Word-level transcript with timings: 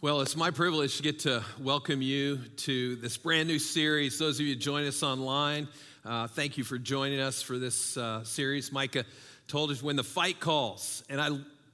Well, 0.00 0.20
it's 0.20 0.36
my 0.36 0.52
privilege 0.52 0.98
to 0.98 1.02
get 1.02 1.18
to 1.20 1.42
welcome 1.58 2.02
you 2.02 2.38
to 2.58 2.94
this 2.94 3.16
brand 3.16 3.48
new 3.48 3.58
series. 3.58 4.16
Those 4.16 4.38
of 4.38 4.46
you 4.46 4.54
who 4.54 4.60
join 4.60 4.86
us 4.86 5.02
online, 5.02 5.66
uh, 6.04 6.28
thank 6.28 6.56
you 6.56 6.62
for 6.62 6.78
joining 6.78 7.18
us 7.18 7.42
for 7.42 7.58
this 7.58 7.96
uh, 7.96 8.22
series. 8.22 8.70
Micah 8.70 9.04
told 9.48 9.72
us 9.72 9.82
when 9.82 9.96
the 9.96 10.04
fight 10.04 10.38
calls, 10.38 11.02
and 11.10 11.20
I, 11.20 11.30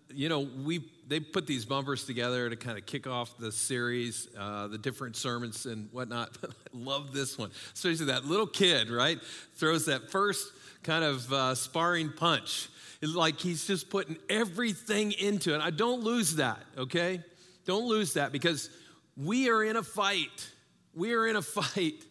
you 0.08 0.30
know, 0.30 0.40
we 0.40 0.90
they 1.06 1.20
put 1.20 1.46
these 1.46 1.66
bumpers 1.66 2.04
together 2.04 2.48
to 2.48 2.56
kind 2.56 2.78
of 2.78 2.86
kick 2.86 3.06
off 3.06 3.36
the 3.36 3.52
series, 3.52 4.26
uh, 4.38 4.68
the 4.68 4.78
different 4.78 5.16
sermons 5.16 5.66
and 5.66 5.92
whatnot. 5.92 6.30
I 6.44 6.48
love 6.72 7.12
this 7.12 7.36
one, 7.36 7.50
especially 7.74 8.06
that 8.06 8.24
little 8.24 8.46
kid, 8.46 8.88
right? 8.88 9.20
Throws 9.56 9.84
that 9.84 10.10
first 10.10 10.50
kind 10.82 11.04
of 11.04 11.30
uh, 11.30 11.54
sparring 11.54 12.10
punch. 12.10 12.70
It's 13.02 13.14
like 13.14 13.38
he's 13.38 13.66
just 13.66 13.90
putting 13.90 14.16
everything 14.30 15.12
into 15.12 15.54
it. 15.54 15.60
I 15.60 15.68
don't 15.68 16.02
lose 16.02 16.36
that, 16.36 16.60
okay? 16.78 17.20
Don't 17.64 17.86
lose 17.86 18.14
that 18.14 18.32
because 18.32 18.70
we 19.16 19.48
are 19.48 19.62
in 19.62 19.76
a 19.76 19.82
fight. 19.82 20.50
We 20.94 21.12
are 21.14 21.26
in 21.26 21.36
a 21.36 21.42
fight. 21.42 22.04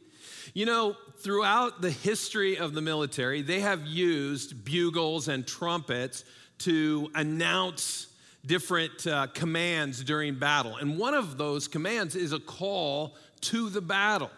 You 0.53 0.65
know, 0.65 0.95
throughout 1.19 1.81
the 1.81 1.91
history 1.91 2.57
of 2.57 2.73
the 2.73 2.81
military, 2.81 3.41
they 3.41 3.61
have 3.61 3.85
used 3.85 4.65
bugles 4.65 5.27
and 5.27 5.47
trumpets 5.47 6.25
to 6.59 7.09
announce 7.15 8.07
different 8.45 9.07
uh, 9.07 9.27
commands 9.27 10.03
during 10.03 10.35
battle. 10.35 10.75
And 10.77 10.97
one 10.97 11.13
of 11.13 11.37
those 11.37 11.67
commands 11.67 12.15
is 12.15 12.33
a 12.33 12.39
call 12.39 13.15
to 13.41 13.69
the 13.69 13.81
battle. 13.81 14.31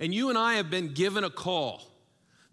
And 0.00 0.14
you 0.14 0.28
and 0.28 0.38
I 0.38 0.54
have 0.54 0.70
been 0.70 0.92
given 0.92 1.24
a 1.24 1.30
call. 1.30 1.87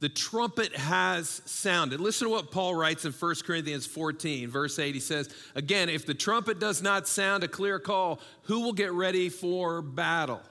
The 0.06 0.10
trumpet 0.10 0.76
has 0.76 1.42
sounded. 1.48 2.00
Listen 2.00 2.28
to 2.28 2.32
what 2.32 2.52
Paul 2.52 2.76
writes 2.76 3.06
in 3.06 3.12
1 3.12 3.36
Corinthians 3.44 3.88
14, 3.88 4.52
verse 4.52 4.78
8. 4.78 4.94
He 4.94 5.02
says, 5.02 5.34
Again, 5.56 5.90
if 5.90 6.06
the 6.06 6.14
trumpet 6.14 6.60
does 6.60 6.84
not 6.84 7.08
sound 7.08 7.44
a 7.44 7.48
clear 7.48 7.80
call, 7.80 8.20
who 8.44 8.60
will 8.60 8.74
get 8.74 8.92
ready 8.92 9.30
for 9.30 9.82
battle? 9.82 10.42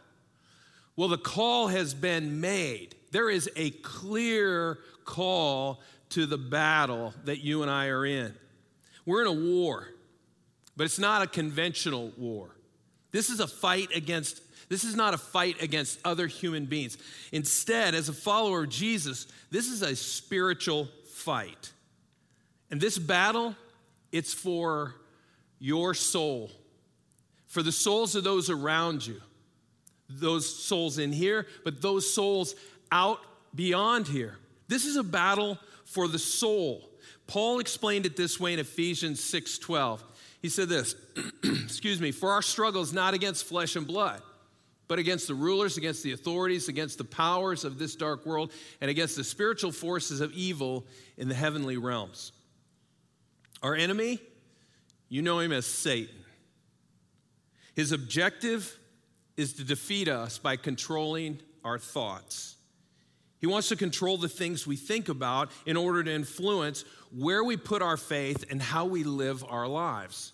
Well, 0.97 1.07
the 1.07 1.19
call 1.19 1.69
has 1.69 1.95
been 1.95 2.41
made. 2.41 2.97
There 3.13 3.31
is 3.31 3.49
a 3.55 3.71
clear 3.71 4.81
call 5.05 5.81
to 6.09 6.27
the 6.27 6.37
battle 6.37 7.15
that 7.23 7.45
you 7.45 7.63
and 7.63 7.71
I 7.71 7.87
are 7.91 8.05
in. 8.05 8.35
We're 9.07 9.21
in 9.21 9.29
a 9.29 9.55
war, 9.55 9.87
but 10.77 10.83
it's 10.83 10.99
not 10.99 11.23
a 11.23 11.29
conventional 11.29 12.11
war. 12.17 12.57
This 13.13 13.31
is 13.31 13.39
a 13.39 13.47
fight 13.47 13.95
against 13.95 14.44
this 14.69 14.85
is 14.85 14.95
not 14.95 15.15
a 15.15 15.19
fight 15.19 15.63
against 15.63 15.99
other 16.05 16.27
human 16.27 16.67
beings. 16.67 16.97
Instead, 17.33 17.95
as 17.95 18.09
a 18.09 18.13
follower 18.13 18.65
of 18.65 18.71
Jesus, 18.71 19.27
this 19.51 19.67
is 19.67 19.83
a 19.83 19.95
spiritual 19.95 20.89
fight. 21.13 21.73
And 22.71 22.81
this 22.81 22.99
battle, 22.99 23.55
it's 24.13 24.33
for 24.33 24.95
your 25.59 25.95
soul, 25.95 26.51
for 27.47 27.63
the 27.63 27.73
souls 27.73 28.15
of 28.15 28.25
those 28.25 28.51
around 28.51 29.07
you, 29.07 29.21
those 30.09 30.49
souls 30.49 30.99
in 30.99 31.13
here, 31.13 31.47
but 31.65 31.81
those 31.81 32.13
souls 32.13 32.55
out 32.91 33.21
beyond 33.55 34.09
here. 34.09 34.39
This 34.69 34.85
is 34.85 34.97
a 34.97 35.03
battle 35.03 35.59
for 35.85 36.09
the 36.09 36.19
soul. 36.19 36.91
Paul 37.27 37.61
explained 37.61 38.07
it 38.07 38.17
this 38.17 38.41
way 38.41 38.53
in 38.53 38.59
Ephesians 38.59 39.21
6:12. 39.21 40.03
He 40.43 40.49
said 40.49 40.69
this, 40.69 40.95
excuse 41.45 42.01
me, 42.01 42.13
for 42.13 42.33
our 42.33 42.43
struggle 42.43 42.83
is 42.83 42.93
not 42.93 43.15
against 43.15 43.47
flesh 43.47 43.77
and 43.77 43.87
blood 43.87 44.21
but 44.89 44.99
against 44.99 45.29
the 45.29 45.35
rulers, 45.35 45.77
against 45.77 46.03
the 46.03 46.13
authorities, 46.13 46.69
against 46.69 46.99
the 46.99 47.05
powers 47.05 47.65
of 47.65 47.79
this 47.79 47.97
dark 47.97 48.27
world, 48.27 48.53
and 48.81 48.91
against 48.91 49.17
the 49.17 49.25
spiritual 49.25 49.73
forces 49.73 50.21
of 50.21 50.33
evil 50.33 50.87
in 51.17 51.29
the 51.29 51.35
heavenly 51.35 51.77
realms. 51.77 52.33
Our 53.63 53.75
enemy, 53.75 54.19
you 55.09 55.23
know 55.23 55.39
him 55.39 55.53
as 55.53 55.67
Satan. 55.67 56.25
His 57.75 57.93
objective 57.93 58.79
is 59.37 59.55
to 59.55 59.65
defeat 59.65 60.09
us 60.09 60.39
by 60.39 60.57
controlling 60.57 61.41
our 61.65 61.79
thoughts. 61.79 62.57
He 63.41 63.47
wants 63.47 63.69
to 63.69 63.77
control 63.77 64.17
the 64.17 64.29
things 64.29 64.67
we 64.67 64.77
think 64.77 65.09
about 65.09 65.51
in 65.67 65.77
order 65.77 66.03
to 66.05 66.11
influence 66.11 66.85
where 67.15 67.45
we 67.45 67.57
put 67.57 67.83
our 67.83 67.97
faith 67.97 68.45
and 68.51 68.61
how 68.61 68.87
we 68.87 69.05
live 69.05 69.45
our 69.49 69.69
lives. 69.69 70.33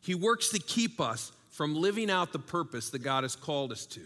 He 0.00 0.14
works 0.14 0.50
to 0.50 0.58
keep 0.58 1.00
us 1.00 1.32
from 1.56 1.74
living 1.74 2.10
out 2.10 2.34
the 2.34 2.38
purpose 2.38 2.90
that 2.90 2.98
God 2.98 3.24
has 3.24 3.34
called 3.34 3.72
us 3.72 3.86
to. 3.86 4.00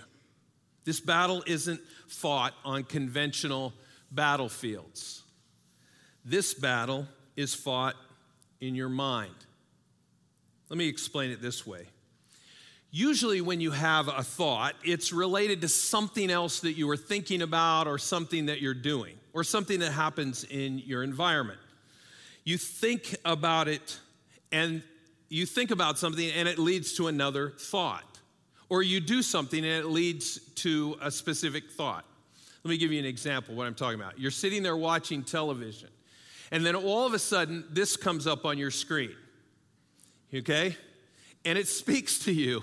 This 0.84 1.00
battle 1.00 1.42
isn't 1.48 1.80
fought 2.06 2.54
on 2.64 2.84
conventional 2.84 3.72
battlefields. 4.12 5.24
This 6.24 6.54
battle 6.54 7.08
is 7.34 7.52
fought 7.52 7.96
in 8.60 8.76
your 8.76 8.88
mind. 8.88 9.34
Let 10.68 10.78
me 10.78 10.86
explain 10.86 11.32
it 11.32 11.42
this 11.42 11.66
way. 11.66 11.88
Usually, 12.92 13.40
when 13.40 13.60
you 13.60 13.72
have 13.72 14.06
a 14.06 14.22
thought, 14.22 14.76
it's 14.84 15.12
related 15.12 15.60
to 15.62 15.68
something 15.68 16.30
else 16.30 16.60
that 16.60 16.74
you 16.74 16.86
were 16.86 16.96
thinking 16.96 17.42
about, 17.42 17.88
or 17.88 17.98
something 17.98 18.46
that 18.46 18.60
you're 18.60 18.74
doing, 18.74 19.16
or 19.32 19.42
something 19.42 19.80
that 19.80 19.90
happens 19.90 20.44
in 20.44 20.78
your 20.78 21.02
environment. 21.02 21.58
You 22.44 22.58
think 22.58 23.16
about 23.24 23.66
it, 23.66 23.98
and 24.52 24.84
you 25.30 25.46
think 25.46 25.70
about 25.70 25.98
something 25.98 26.28
and 26.32 26.46
it 26.46 26.58
leads 26.58 26.92
to 26.94 27.06
another 27.06 27.54
thought. 27.58 28.04
Or 28.68 28.82
you 28.82 29.00
do 29.00 29.22
something 29.22 29.64
and 29.64 29.72
it 29.72 29.86
leads 29.86 30.38
to 30.56 30.96
a 31.00 31.10
specific 31.10 31.70
thought. 31.70 32.04
Let 32.62 32.70
me 32.70 32.76
give 32.76 32.92
you 32.92 32.98
an 32.98 33.06
example 33.06 33.52
of 33.52 33.58
what 33.58 33.66
I'm 33.66 33.74
talking 33.74 33.98
about. 33.98 34.18
You're 34.18 34.30
sitting 34.30 34.62
there 34.62 34.76
watching 34.76 35.22
television, 35.22 35.88
and 36.50 36.66
then 36.66 36.76
all 36.76 37.06
of 37.06 37.14
a 37.14 37.18
sudden, 37.18 37.64
this 37.70 37.96
comes 37.96 38.26
up 38.26 38.44
on 38.44 38.58
your 38.58 38.70
screen. 38.70 39.14
Okay? 40.34 40.76
And 41.44 41.56
it 41.56 41.68
speaks 41.68 42.18
to 42.26 42.32
you 42.32 42.62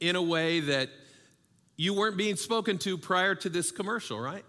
in 0.00 0.16
a 0.16 0.22
way 0.22 0.60
that 0.60 0.90
you 1.76 1.94
weren't 1.94 2.16
being 2.16 2.36
spoken 2.36 2.76
to 2.78 2.98
prior 2.98 3.34
to 3.36 3.48
this 3.48 3.70
commercial, 3.70 4.20
right? 4.20 4.44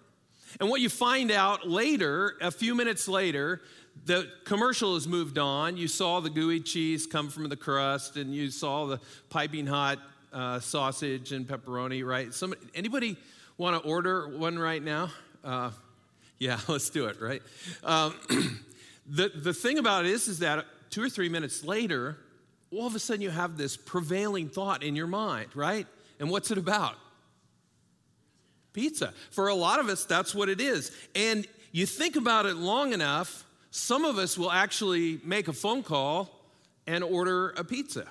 And 0.60 0.70
what 0.70 0.82
you 0.82 0.90
find 0.90 1.32
out 1.32 1.68
later, 1.68 2.36
a 2.42 2.52
few 2.52 2.76
minutes 2.76 3.08
later, 3.08 3.62
the 4.06 4.30
commercial 4.44 4.96
has 4.96 5.08
moved 5.08 5.38
on. 5.38 5.78
You 5.78 5.88
saw 5.88 6.20
the 6.20 6.30
gooey 6.30 6.60
cheese 6.60 7.08
come 7.08 7.30
from 7.30 7.48
the 7.50 7.56
crust, 7.56 8.18
and 8.18 8.34
you 8.34 8.50
saw 8.50 8.86
the 8.86 9.00
piping 9.30 9.66
hot 9.68 10.00
uh, 10.32 10.60
sausage 10.60 11.32
and 11.32 11.48
pepperoni, 11.48 12.06
right? 12.06 12.34
Somebody, 12.34 12.62
anybody 12.76 13.18
want 13.58 13.82
to 13.82 13.90
order 13.90 14.28
one 14.28 14.58
right 14.58 14.82
now? 14.82 15.12
Uh, 15.44 15.72
yeah, 16.40 16.60
let's 16.68 16.90
do 16.90 17.06
it, 17.06 17.22
right? 17.22 17.42
Um, 17.84 18.16
the, 19.08 19.30
the 19.30 19.54
thing 19.54 19.78
about 19.78 20.06
it 20.06 20.12
is, 20.12 20.28
is 20.28 20.40
that 20.40 20.66
two 20.90 21.04
or 21.04 21.10
three 21.10 21.30
minutes 21.30 21.64
later, 21.64 22.18
all 22.72 22.88
of 22.88 22.96
a 22.96 23.00
sudden 23.00 23.22
you 23.22 23.30
have 23.30 23.58
this 23.58 23.78
prevailing 23.78 24.50
thought 24.50 24.84
in 24.84 24.96
your 24.96 25.08
mind, 25.08 25.48
right? 25.56 25.88
And 26.20 26.30
what's 26.30 26.52
it 26.52 26.58
about? 26.58 26.96
Pizza. 28.74 29.14
For 29.32 29.48
a 29.48 29.56
lot 29.56 29.80
of 29.80 29.88
us, 29.88 30.04
that's 30.06 30.34
what 30.34 30.50
it 30.50 30.60
is. 30.60 30.92
And 31.16 31.48
you 31.72 31.86
think 31.86 32.16
about 32.16 32.46
it 32.46 32.56
long 32.56 32.94
enough, 32.94 33.46
some 33.76 34.06
of 34.06 34.20
us 34.20 34.38
will 34.38 34.52
actually 34.52 35.20
make 35.24 35.48
a 35.48 35.54
phone 35.54 35.82
call 35.82 36.30
and 36.86 37.04
order 37.04 37.50
a 37.58 37.64
pizza. 37.64 38.06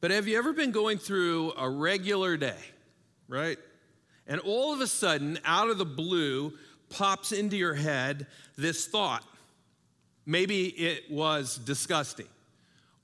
But 0.00 0.10
have 0.10 0.26
you 0.26 0.38
ever 0.38 0.54
been 0.54 0.70
going 0.70 0.96
through 0.96 1.52
a 1.58 1.68
regular 1.68 2.38
day, 2.38 2.56
right? 3.28 3.58
And 4.26 4.40
all 4.40 4.72
of 4.72 4.80
a 4.80 4.86
sudden, 4.86 5.38
out 5.44 5.68
of 5.68 5.76
the 5.76 5.84
blue, 5.84 6.54
pops 6.88 7.32
into 7.32 7.58
your 7.58 7.74
head 7.74 8.26
this 8.56 8.86
thought. 8.86 9.22
Maybe 10.24 10.68
it 10.68 11.10
was 11.10 11.58
disgusting 11.58 12.28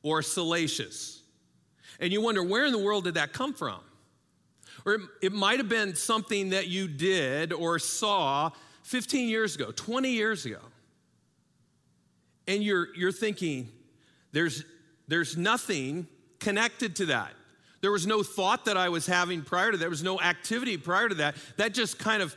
or 0.03 0.23
salacious. 0.23 1.21
And 2.01 2.11
you 2.11 2.23
wonder, 2.23 2.43
where 2.43 2.65
in 2.65 2.73
the 2.73 2.79
world 2.79 3.05
did 3.05 3.15
that 3.15 3.35
come 3.35 3.53
from? 3.53 3.81
Or 4.87 4.95
it, 4.95 5.01
it 5.21 5.33
might 5.35 5.59
have 5.59 5.69
been 5.69 5.95
something 5.95 6.51
that 6.51 6.69
you 6.69 6.89
did 6.89 7.53
or 7.53 7.79
saw 7.79 8.53
15 8.91 9.29
years 9.29 9.55
ago, 9.55 9.71
20 9.71 10.11
years 10.11 10.45
ago, 10.47 10.59
and 12.49 12.61
you're, 12.61 12.89
you're 12.97 13.13
thinking, 13.13 13.69
there's, 14.33 14.65
there's 15.07 15.37
nothing 15.37 16.09
connected 16.41 16.97
to 16.97 17.07
that. 17.07 17.31
There 17.83 17.93
was 17.93 18.05
no 18.05 18.25
thought 18.25 18.65
that 18.65 18.77
I 18.77 18.89
was 18.89 19.07
having 19.07 19.43
prior 19.43 19.71
to 19.71 19.77
that. 19.77 19.81
There 19.81 19.89
was 19.91 20.03
no 20.03 20.21
activity 20.21 20.77
prior 20.77 21.09
to 21.09 21.15
that. 21.17 21.37
That 21.57 21.73
just 21.73 22.01
kind 22.01 22.21
of 22.21 22.35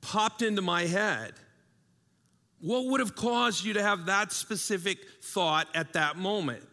popped 0.00 0.42
into 0.42 0.60
my 0.60 0.86
head. 0.86 1.34
What 2.60 2.86
would 2.86 2.98
have 2.98 3.14
caused 3.14 3.64
you 3.64 3.74
to 3.74 3.82
have 3.82 4.06
that 4.06 4.32
specific 4.32 4.98
thought 5.22 5.68
at 5.72 5.92
that 5.92 6.16
moment? 6.16 6.64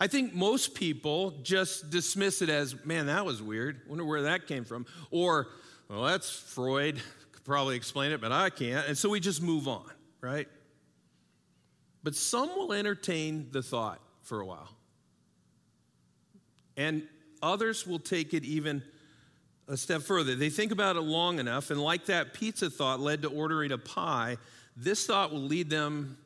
I 0.00 0.06
think 0.06 0.32
most 0.32 0.74
people 0.74 1.34
just 1.42 1.90
dismiss 1.90 2.40
it 2.40 2.48
as, 2.48 2.82
man, 2.86 3.06
that 3.06 3.26
was 3.26 3.42
weird. 3.42 3.82
Wonder 3.86 4.06
where 4.06 4.22
that 4.22 4.46
came 4.46 4.64
from. 4.64 4.86
Or, 5.10 5.48
well, 5.90 6.04
that's 6.04 6.30
Freud 6.30 6.98
probably 7.44 7.76
explain 7.76 8.12
it, 8.12 8.20
but 8.20 8.32
I 8.32 8.50
can't. 8.50 8.86
And 8.86 8.96
so 8.96 9.08
we 9.08 9.20
just 9.20 9.42
move 9.42 9.68
on, 9.68 9.90
right? 10.20 10.48
But 12.02 12.14
some 12.14 12.48
will 12.56 12.72
entertain 12.72 13.48
the 13.50 13.62
thought 13.62 14.00
for 14.22 14.40
a 14.40 14.46
while. 14.46 14.68
And 16.76 17.02
others 17.42 17.86
will 17.86 17.98
take 17.98 18.32
it 18.32 18.44
even 18.44 18.82
a 19.68 19.76
step 19.76 20.02
further. 20.02 20.34
They 20.34 20.50
think 20.50 20.72
about 20.72 20.96
it 20.96 21.02
long 21.02 21.38
enough, 21.38 21.70
and 21.70 21.80
like 21.80 22.06
that 22.06 22.34
pizza 22.34 22.70
thought 22.70 23.00
led 23.00 23.22
to 23.22 23.28
ordering 23.28 23.72
a 23.72 23.78
pie, 23.78 24.36
this 24.76 25.06
thought 25.06 25.30
will 25.30 25.42
lead 25.42 25.70
them 25.70 26.18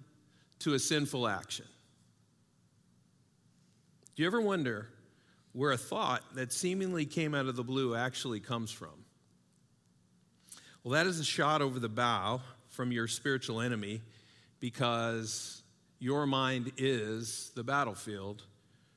to 0.60 0.74
a 0.74 0.78
sinful 0.78 1.28
action. 1.28 1.66
Do 4.14 4.22
you 4.22 4.26
ever 4.26 4.40
wonder 4.40 4.88
where 5.52 5.72
a 5.72 5.76
thought 5.76 6.22
that 6.36 6.52
seemingly 6.52 7.04
came 7.04 7.34
out 7.34 7.46
of 7.46 7.56
the 7.56 7.64
blue 7.64 7.94
actually 7.94 8.40
comes 8.40 8.70
from? 8.70 9.03
Well, 10.84 10.92
that 10.92 11.06
is 11.06 11.18
a 11.18 11.24
shot 11.24 11.62
over 11.62 11.80
the 11.80 11.88
bow 11.88 12.42
from 12.68 12.92
your 12.92 13.08
spiritual 13.08 13.62
enemy 13.62 14.02
because 14.60 15.62
your 15.98 16.26
mind 16.26 16.72
is 16.76 17.52
the 17.54 17.64
battlefield 17.64 18.42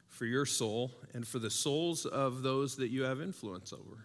for 0.10 0.26
your 0.26 0.46
soul 0.46 0.92
and 1.14 1.26
for 1.26 1.40
the 1.40 1.50
souls 1.50 2.06
of 2.06 2.42
those 2.42 2.76
that 2.76 2.90
you 2.90 3.04
have 3.04 3.22
influence 3.22 3.72
over. 3.72 4.04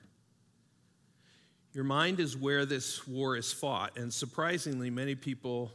Your 1.72 1.82
mind 1.82 2.20
is 2.20 2.36
where 2.36 2.64
this 2.64 3.08
war 3.08 3.36
is 3.36 3.52
fought, 3.52 3.98
and 3.98 4.14
surprisingly, 4.14 4.88
many 4.88 5.16
people 5.16 5.72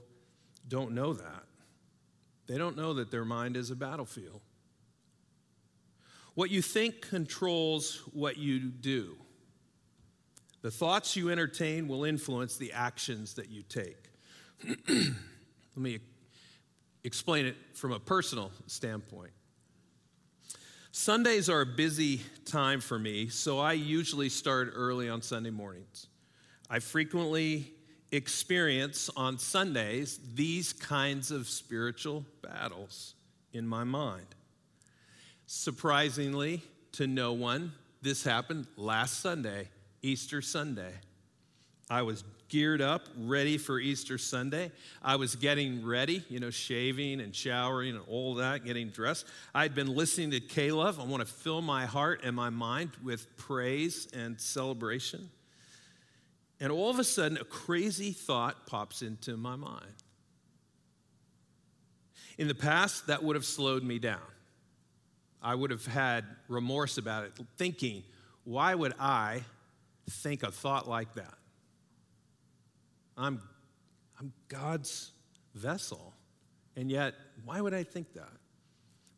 don't 0.65 0.93
know 0.93 1.11
that. 1.11 1.43
They 2.47 2.57
don't 2.57 2.77
know 2.77 2.93
that 2.93 3.11
their 3.11 3.25
mind 3.25 3.57
is 3.57 3.69
a 3.69 3.75
battlefield. 3.75 4.39
What 6.35 6.51
you 6.51 6.61
think 6.61 7.01
controls 7.01 8.01
what 8.13 8.37
you 8.37 8.59
do. 8.59 9.17
The 10.61 10.71
thoughts 10.71 11.15
you 11.15 11.29
entertain 11.29 11.87
will 11.87 12.03
influence 12.03 12.57
the 12.57 12.73
actions 12.73 13.35
that 13.35 13.49
you 13.49 13.63
take. 13.63 13.97
Let 14.89 15.13
me 15.75 15.99
explain 17.03 17.45
it 17.45 17.55
from 17.73 17.91
a 17.91 17.99
personal 17.99 18.51
standpoint. 18.65 19.31
Sundays 20.91 21.47
are 21.47 21.61
a 21.61 21.65
busy 21.65 22.21
time 22.45 22.81
for 22.81 22.97
me, 22.97 23.27
so 23.27 23.59
I 23.59 23.73
usually 23.73 24.29
start 24.29 24.71
early 24.73 25.09
on 25.09 25.21
Sunday 25.21 25.51
mornings. 25.51 26.07
I 26.69 26.79
frequently 26.79 27.71
experience 28.11 29.09
on 29.15 29.37
Sundays 29.37 30.19
these 30.33 30.73
kinds 30.73 31.29
of 31.29 31.47
spiritual 31.47 32.25
battles 32.41 33.13
in 33.53 33.67
my 33.67 33.83
mind. 33.83 34.25
Surprisingly 35.45 36.63
to 36.93 37.05
no 37.05 37.33
one, 37.33 37.73
this 38.01 38.23
happened 38.23 38.65
last 38.75 39.19
Sunday, 39.21 39.69
Easter 40.07 40.41
Sunday. 40.41 40.93
I 41.89 42.03
was 42.03 42.23
geared 42.47 42.81
up, 42.81 43.01
ready 43.17 43.57
for 43.57 43.77
Easter 43.77 44.17
Sunday. 44.17 44.71
I 45.03 45.17
was 45.17 45.35
getting 45.35 45.85
ready, 45.85 46.23
you 46.29 46.39
know, 46.39 46.49
shaving 46.49 47.19
and 47.19 47.35
showering 47.35 47.95
and 47.95 48.05
all 48.07 48.35
that, 48.35 48.63
getting 48.63 48.87
dressed. 48.87 49.25
I'd 49.53 49.75
been 49.75 49.93
listening 49.93 50.31
to 50.31 50.39
K-LOVE. 50.39 50.97
I 50.97 51.03
want 51.03 51.27
to 51.27 51.31
fill 51.31 51.61
my 51.61 51.85
heart 51.85 52.21
and 52.23 52.33
my 52.33 52.49
mind 52.49 52.91
with 53.03 53.35
praise 53.35 54.07
and 54.13 54.39
celebration. 54.39 55.29
And 56.61 56.71
all 56.71 56.89
of 56.89 56.99
a 56.99 57.03
sudden, 57.03 57.37
a 57.37 57.43
crazy 57.43 58.13
thought 58.13 58.65
pops 58.65 59.01
into 59.01 59.35
my 59.35 59.57
mind. 59.57 59.93
In 62.37 62.47
the 62.47 62.55
past, 62.55 63.07
that 63.07 63.23
would 63.23 63.35
have 63.35 63.45
slowed 63.45 63.83
me 63.83 63.99
down. 63.99 64.21
I 65.43 65.53
would 65.53 65.71
have 65.71 65.85
had 65.85 66.23
remorse 66.47 66.97
about 66.97 67.25
it, 67.25 67.33
thinking, 67.57 68.03
why 68.45 68.73
would 68.73 68.93
I 68.97 69.43
think 70.09 70.43
a 70.43 70.51
thought 70.51 70.87
like 70.87 71.13
that? 71.15 71.33
I'm, 73.17 73.41
I'm 74.19 74.31
God's 74.47 75.11
vessel. 75.55 76.13
And 76.75 76.91
yet, 76.91 77.15
why 77.43 77.61
would 77.61 77.73
I 77.73 77.83
think 77.83 78.13
that? 78.13 78.33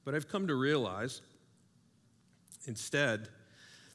But 0.05 0.15
I've 0.15 0.29
come 0.29 0.47
to 0.47 0.55
realize 0.55 1.21
instead, 2.65 3.27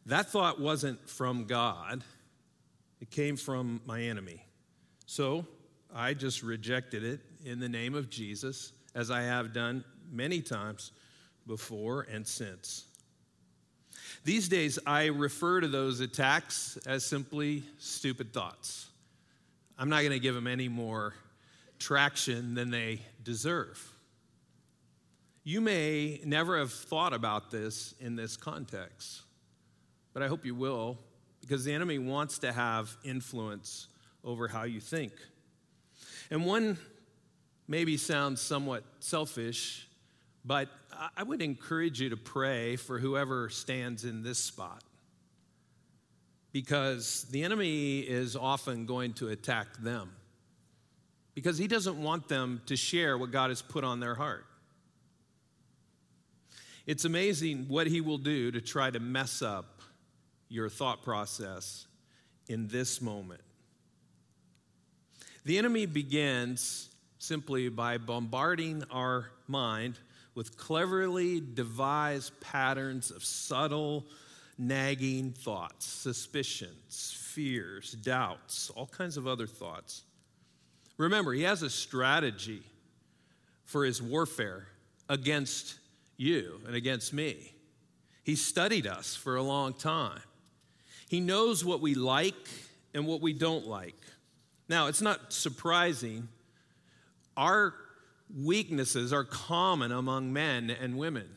that 0.07 0.29
thought 0.31 0.61
wasn't 0.61 1.09
from 1.09 1.45
God, 1.45 2.05
it 3.01 3.11
came 3.11 3.37
from 3.37 3.81
my 3.87 4.03
enemy. 4.03 4.45
So 5.07 5.47
I 5.95 6.15
just 6.15 6.43
rejected 6.43 7.05
it 7.05 7.21
in 7.45 7.59
the 7.61 7.69
name 7.69 7.95
of 7.95 8.11
Jesus, 8.11 8.73
as 8.95 9.11
I 9.11 9.23
have 9.23 9.53
done 9.53 9.85
many 10.11 10.41
times 10.41 10.93
before 11.47 12.07
and 12.11 12.27
since. 12.27 12.87
These 14.23 14.49
days, 14.49 14.79
I 14.87 15.07
refer 15.07 15.61
to 15.61 15.69
those 15.69 16.01
attacks 16.01 16.79
as 16.87 17.05
simply 17.05 17.65
stupid 17.79 18.33
thoughts. 18.33 18.87
I'm 19.77 19.89
not 19.89 20.01
going 20.01 20.13
to 20.13 20.21
give 20.21 20.35
them 20.35 20.47
any 20.47 20.69
more 20.69 21.15
traction 21.79 22.55
than 22.55 22.71
they 22.71 23.01
deserve. 23.23 23.93
You 25.43 25.61
may 25.61 26.21
never 26.25 26.59
have 26.59 26.73
thought 26.73 27.13
about 27.13 27.51
this 27.51 27.95
in 28.01 28.17
this 28.17 28.37
context, 28.37 29.23
but 30.13 30.23
I 30.23 30.29
hope 30.29 30.47
you 30.47 30.55
will, 30.55 30.99
because 31.41 31.65
the 31.65 31.73
enemy 31.73 31.99
wants 31.99 32.39
to 32.39 32.53
have 32.53 32.97
influence 33.05 33.89
over 34.23 34.49
how 34.49 34.63
you 34.63 34.81
think. 34.81 35.13
And 36.31 36.47
one 36.47 36.79
maybe 37.69 37.99
sounds 37.99 38.41
somewhat 38.41 38.85
selfish, 39.01 39.87
but 40.45 40.69
I 41.17 41.23
would 41.23 41.43
encourage 41.43 42.01
you 42.01 42.11
to 42.11 42.17
pray 42.17 42.77
for 42.77 42.99
whoever 42.99 43.49
stands 43.49 44.05
in 44.05 44.23
this 44.23 44.39
spot 44.39 44.83
because 46.53 47.27
the 47.31 47.43
enemy 47.43 48.01
is 48.01 48.37
often 48.37 48.87
going 48.87 49.15
to 49.15 49.29
attack 49.29 49.77
them 49.79 50.13
because 51.35 51.59
he 51.59 51.67
doesn't 51.67 52.01
want 52.01 52.29
them 52.29 52.63
to 52.67 52.77
share 52.77 53.19
what 53.19 53.31
God 53.33 53.51
has 53.51 53.63
put 53.63 53.85
on 53.85 54.01
their 54.01 54.15
heart. 54.15 54.47
It's 56.87 57.05
amazing 57.05 57.65
what 57.69 57.87
he 57.87 58.01
will 58.01 58.19
do 58.19 58.51
to 58.51 58.61
try 58.61 58.91
to 58.91 59.01
mess 59.01 59.43
up 59.43 59.81
your 60.49 60.69
thought 60.69 61.03
process 61.03 61.87
in 62.49 62.69
this 62.69 63.01
moment. 63.01 63.41
The 65.45 65.59
enemy 65.59 65.87
begins 65.87 66.91
simply 67.19 67.69
by 67.69 67.99
bombarding 67.99 68.85
our 68.91 69.31
mind 69.49 69.99
with 70.35 70.57
cleverly 70.57 71.41
devised 71.41 72.39
patterns 72.41 73.11
of 73.11 73.25
subtle 73.25 74.05
nagging 74.57 75.33
thoughts, 75.33 75.87
suspicions, 75.87 77.17
fears, 77.21 77.93
doubts, 77.93 78.71
all 78.71 78.87
kinds 78.87 79.17
of 79.17 79.27
other 79.27 79.47
thoughts. 79.47 80.03
Remember, 80.97 81.33
he 81.33 81.43
has 81.43 81.63
a 81.63 81.71
strategy 81.71 82.63
for 83.65 83.85
his 83.85 84.01
warfare 84.01 84.69
against 85.09 85.79
you 86.17 86.61
and 86.67 86.77
against 86.77 87.13
me. 87.13 87.53
He 88.23 88.37
studied 88.37 88.87
us 88.87 89.17
for 89.17 89.37
a 89.37 89.43
long 89.43 89.75
time. 89.75 90.23
He 91.09 91.21
knows 91.21 91.65
what 91.65 91.81
we 91.81 91.95
like 91.95 92.49
and 92.95 93.07
what 93.07 93.21
we 93.21 93.33
don't 93.33 93.67
like. 93.67 94.01
Now, 94.69 94.87
it's 94.87 95.03
not 95.03 95.33
surprising. 95.33 96.29
Our 97.37 97.75
weaknesses 98.33 99.13
are 99.13 99.25
common 99.25 99.93
among 99.93 100.33
men 100.33 100.71
and 100.71 100.97
women. 100.97 101.29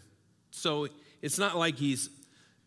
So 0.52 0.88
it's 1.22 1.38
not 1.38 1.58
like 1.58 1.76
he's 1.76 2.10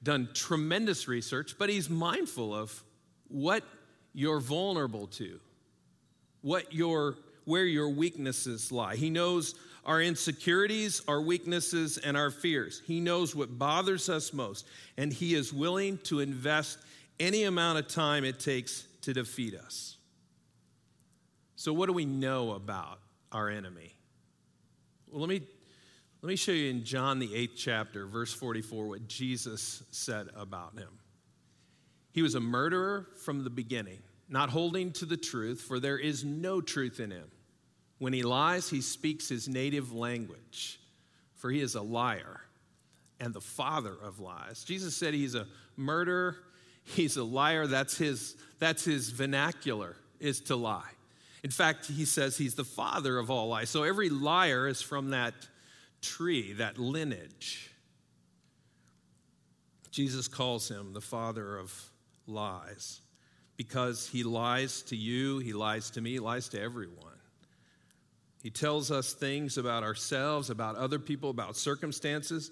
done 0.03 0.29
tremendous 0.35 1.09
research, 1.09 1.57
but 1.59 1.69
he's 1.69 1.91
mindful 1.91 2.55
of 2.55 2.83
what 3.29 3.65
you're 4.13 4.41
vulnerable 4.41 5.07
to, 5.07 5.39
what 6.43 6.73
your 6.73 7.17
where 7.45 7.65
your 7.65 7.89
weaknesses 7.89 8.71
lie. 8.71 8.95
He 8.95 9.11
knows 9.11 9.55
our 9.85 10.01
insecurities, 10.01 11.03
our 11.09 11.21
weaknesses, 11.21 11.99
and 11.99 12.17
our 12.17 12.31
fears. 12.31 12.83
He 12.87 13.01
knows 13.01 13.35
what 13.35 13.59
bothers 13.59 14.09
us 14.09 14.33
most, 14.33 14.67
and 14.97 15.13
he 15.13 15.35
is 15.35 15.53
willing 15.53 15.99
to 16.05 16.21
invest 16.21 16.79
any 17.19 17.45
amount 17.45 17.79
of 17.79 17.89
time 17.89 18.25
it 18.25 18.39
takes 18.39 18.85
to 19.03 19.13
defeat 19.13 19.55
us. 19.55 19.97
So, 21.57 21.73
what 21.73 21.87
do 21.87 21.93
we 21.93 22.05
know 22.05 22.53
about 22.53 23.01
our 23.33 23.49
enemy? 23.49 23.95
Well, 25.11 25.21
let 25.21 25.29
me 25.29 25.43
let 26.23 26.29
me 26.29 26.37
show 26.37 26.53
you 26.53 26.69
in 26.69 26.85
John, 26.85 27.19
the 27.19 27.35
eighth 27.35 27.55
chapter, 27.57 28.07
verse 28.07 28.33
44, 28.35 28.89
what 28.89 29.09
Jesus 29.09 29.83
said 29.91 30.29
about 30.37 30.75
him. 30.75 30.91
He 32.13 32.21
was 32.21 32.35
a 32.35 32.41
murderer 32.41 33.07
from 33.25 33.43
the 33.43 33.49
beginning, 33.49 34.01
not 34.29 34.51
holding 34.51 34.93
to 34.93 35.07
the 35.07 35.17
truth, 35.17 35.63
for 35.63 35.81
there 35.81 35.99
is 35.99 36.23
no 36.23 36.61
truth 36.61 37.01
in 37.01 37.11
him. 37.11 37.31
When 37.99 38.13
he 38.13 38.23
lies, 38.23 38.69
he 38.69 38.83
speaks 38.83 39.31
his 39.31 39.49
native 39.49 39.95
language, 39.95 40.79
for 41.37 41.51
he 41.51 41.61
is 41.61 41.75
a 41.75 41.83
liar 41.83 42.43
and 43.19 43.33
the 43.33 43.41
father 43.41 43.95
of 44.03 44.21
lies. 44.21 44.63
Jesus 44.63 44.95
said 44.95 45.15
he's 45.15 45.35
a 45.35 45.47
murderer, 45.77 46.37
he's 46.85 47.17
a 47.17 47.25
liar. 47.25 47.67
That's 47.67 47.97
his, 47.97 48.37
that's 48.59 48.85
his 48.85 49.09
vernacular, 49.09 49.97
is 50.19 50.41
to 50.43 50.57
lie. 50.57 50.91
In 51.43 51.51
fact, 51.51 51.87
he 51.87 52.05
says 52.05 52.37
he's 52.37 52.55
the 52.55 52.65
father 52.65 53.19
of 53.19 53.31
all 53.31 53.49
lies. 53.49 53.71
So 53.71 53.83
every 53.83 54.11
liar 54.11 54.69
is 54.69 54.83
from 54.83 55.11
that 55.11 55.35
tree, 56.03 56.53
that 56.55 56.79
lineage. 56.79 57.71
Jesus 59.91 60.29
calls 60.29 60.69
him 60.69 60.93
the 60.93 61.01
father 61.01 61.57
of 61.57 61.73
lies 62.27 63.01
because 63.57 64.09
he 64.09 64.23
lies 64.23 64.83
to 64.83 64.97
you, 64.97 65.39
he 65.39 65.53
lies 65.53 65.91
to 65.91 66.01
me, 66.01 66.13
he 66.13 66.19
lies 66.19 66.49
to 66.51 66.61
everyone. 66.61 67.11
He 68.43 68.51
tells 68.51 68.91
us 68.91 69.13
things 69.13 69.59
about 69.59 69.83
ourselves, 69.83 70.49
about 70.49 70.77
other 70.77 70.99
people, 70.99 71.29
about 71.29 71.57
circumstances 71.57 72.51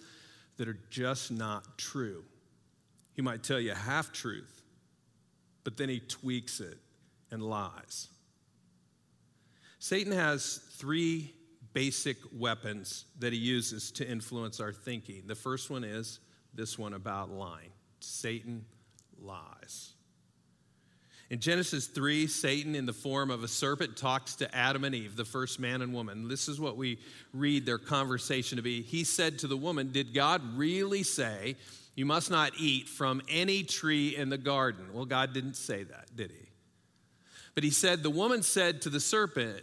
that 0.59 0.69
are 0.69 0.79
just 0.91 1.31
not 1.31 1.79
true. 1.79 2.25
He 3.15 3.23
might 3.23 3.43
tell 3.43 3.59
you 3.59 3.73
half 3.73 4.13
truth, 4.13 4.63
but 5.65 5.77
then 5.77 5.89
he 5.89 6.01
tweaks 6.01 6.61
it 6.61 6.79
and 7.31 7.43
lies. 7.43 8.09
Satan 9.89 10.13
has 10.13 10.61
three 10.73 11.33
basic 11.73 12.19
weapons 12.37 13.07
that 13.21 13.33
he 13.33 13.39
uses 13.39 13.91
to 13.93 14.07
influence 14.07 14.61
our 14.61 14.71
thinking. 14.71 15.23
The 15.25 15.35
first 15.35 15.71
one 15.71 15.83
is 15.83 16.21
this 16.53 16.79
one 16.79 16.93
about 16.93 17.31
lying 17.31 17.71
Satan 18.01 18.67
lies. 19.19 19.95
In 21.31 21.41
Genesis 21.41 21.87
3, 21.87 22.27
Satan, 22.27 22.75
in 22.75 22.85
the 22.85 22.93
form 22.93 23.31
of 23.31 23.43
a 23.43 23.49
serpent, 23.49 23.97
talks 23.97 24.35
to 24.37 24.55
Adam 24.55 24.85
and 24.85 24.95
Eve, 24.95 25.17
the 25.17 25.25
first 25.25 25.59
man 25.59 25.81
and 25.81 25.95
woman. 25.95 26.29
This 26.29 26.49
is 26.49 26.61
what 26.61 26.77
we 26.77 26.99
read 27.33 27.65
their 27.65 27.79
conversation 27.79 28.57
to 28.57 28.63
be. 28.63 28.83
He 28.83 29.05
said 29.05 29.39
to 29.39 29.47
the 29.47 29.57
woman, 29.57 29.91
Did 29.91 30.13
God 30.13 30.43
really 30.55 31.03
say, 31.03 31.57
You 31.95 32.05
must 32.05 32.31
not 32.31 32.53
eat 32.59 32.89
from 32.89 33.23
any 33.27 33.63
tree 33.63 34.15
in 34.15 34.29
the 34.29 34.37
garden? 34.37 34.93
Well, 34.93 35.07
God 35.07 35.33
didn't 35.33 35.57
say 35.57 35.83
that, 35.85 36.15
did 36.15 36.31
he? 36.31 36.51
But 37.55 37.65
he 37.65 37.71
said, 37.71 38.03
The 38.03 38.11
woman 38.11 38.43
said 38.43 38.83
to 38.83 38.91
the 38.91 39.01
serpent, 39.01 39.63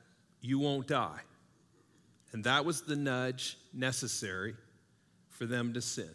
you 0.41 0.59
won't 0.59 0.87
die. 0.87 1.21
And 2.33 2.43
that 2.43 2.65
was 2.65 2.81
the 2.81 2.95
nudge 2.95 3.57
necessary 3.73 4.55
for 5.29 5.45
them 5.45 5.73
to 5.73 5.81
sin. 5.81 6.09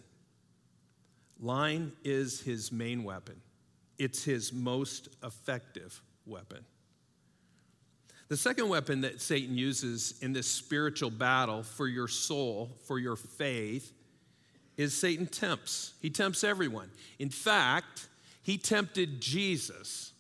Lying 1.41 1.93
is 2.05 2.41
his 2.41 2.73
main 2.73 3.05
weapon. 3.05 3.41
It's 3.99 4.25
his 4.25 4.53
most 4.53 5.09
effective 5.23 6.03
weapon. 6.27 6.65
The 8.29 8.37
second 8.37 8.69
weapon 8.69 9.03
that 9.03 9.21
Satan 9.21 9.57
uses 9.57 10.15
in 10.21 10.33
this 10.33 10.49
spiritual 10.51 11.11
battle 11.11 11.63
for 11.63 11.87
your 11.87 12.09
soul, 12.09 12.77
for 12.87 12.99
your 12.99 13.17
faith, 13.17 13.93
is 14.77 14.99
Satan 14.99 15.27
tempts. 15.27 15.95
He 16.03 16.11
tempts 16.11 16.43
everyone. 16.43 16.91
In 17.19 17.31
fact, 17.31 18.09
he 18.43 18.59
tempted 18.59 19.21
Jesus. 19.21 20.13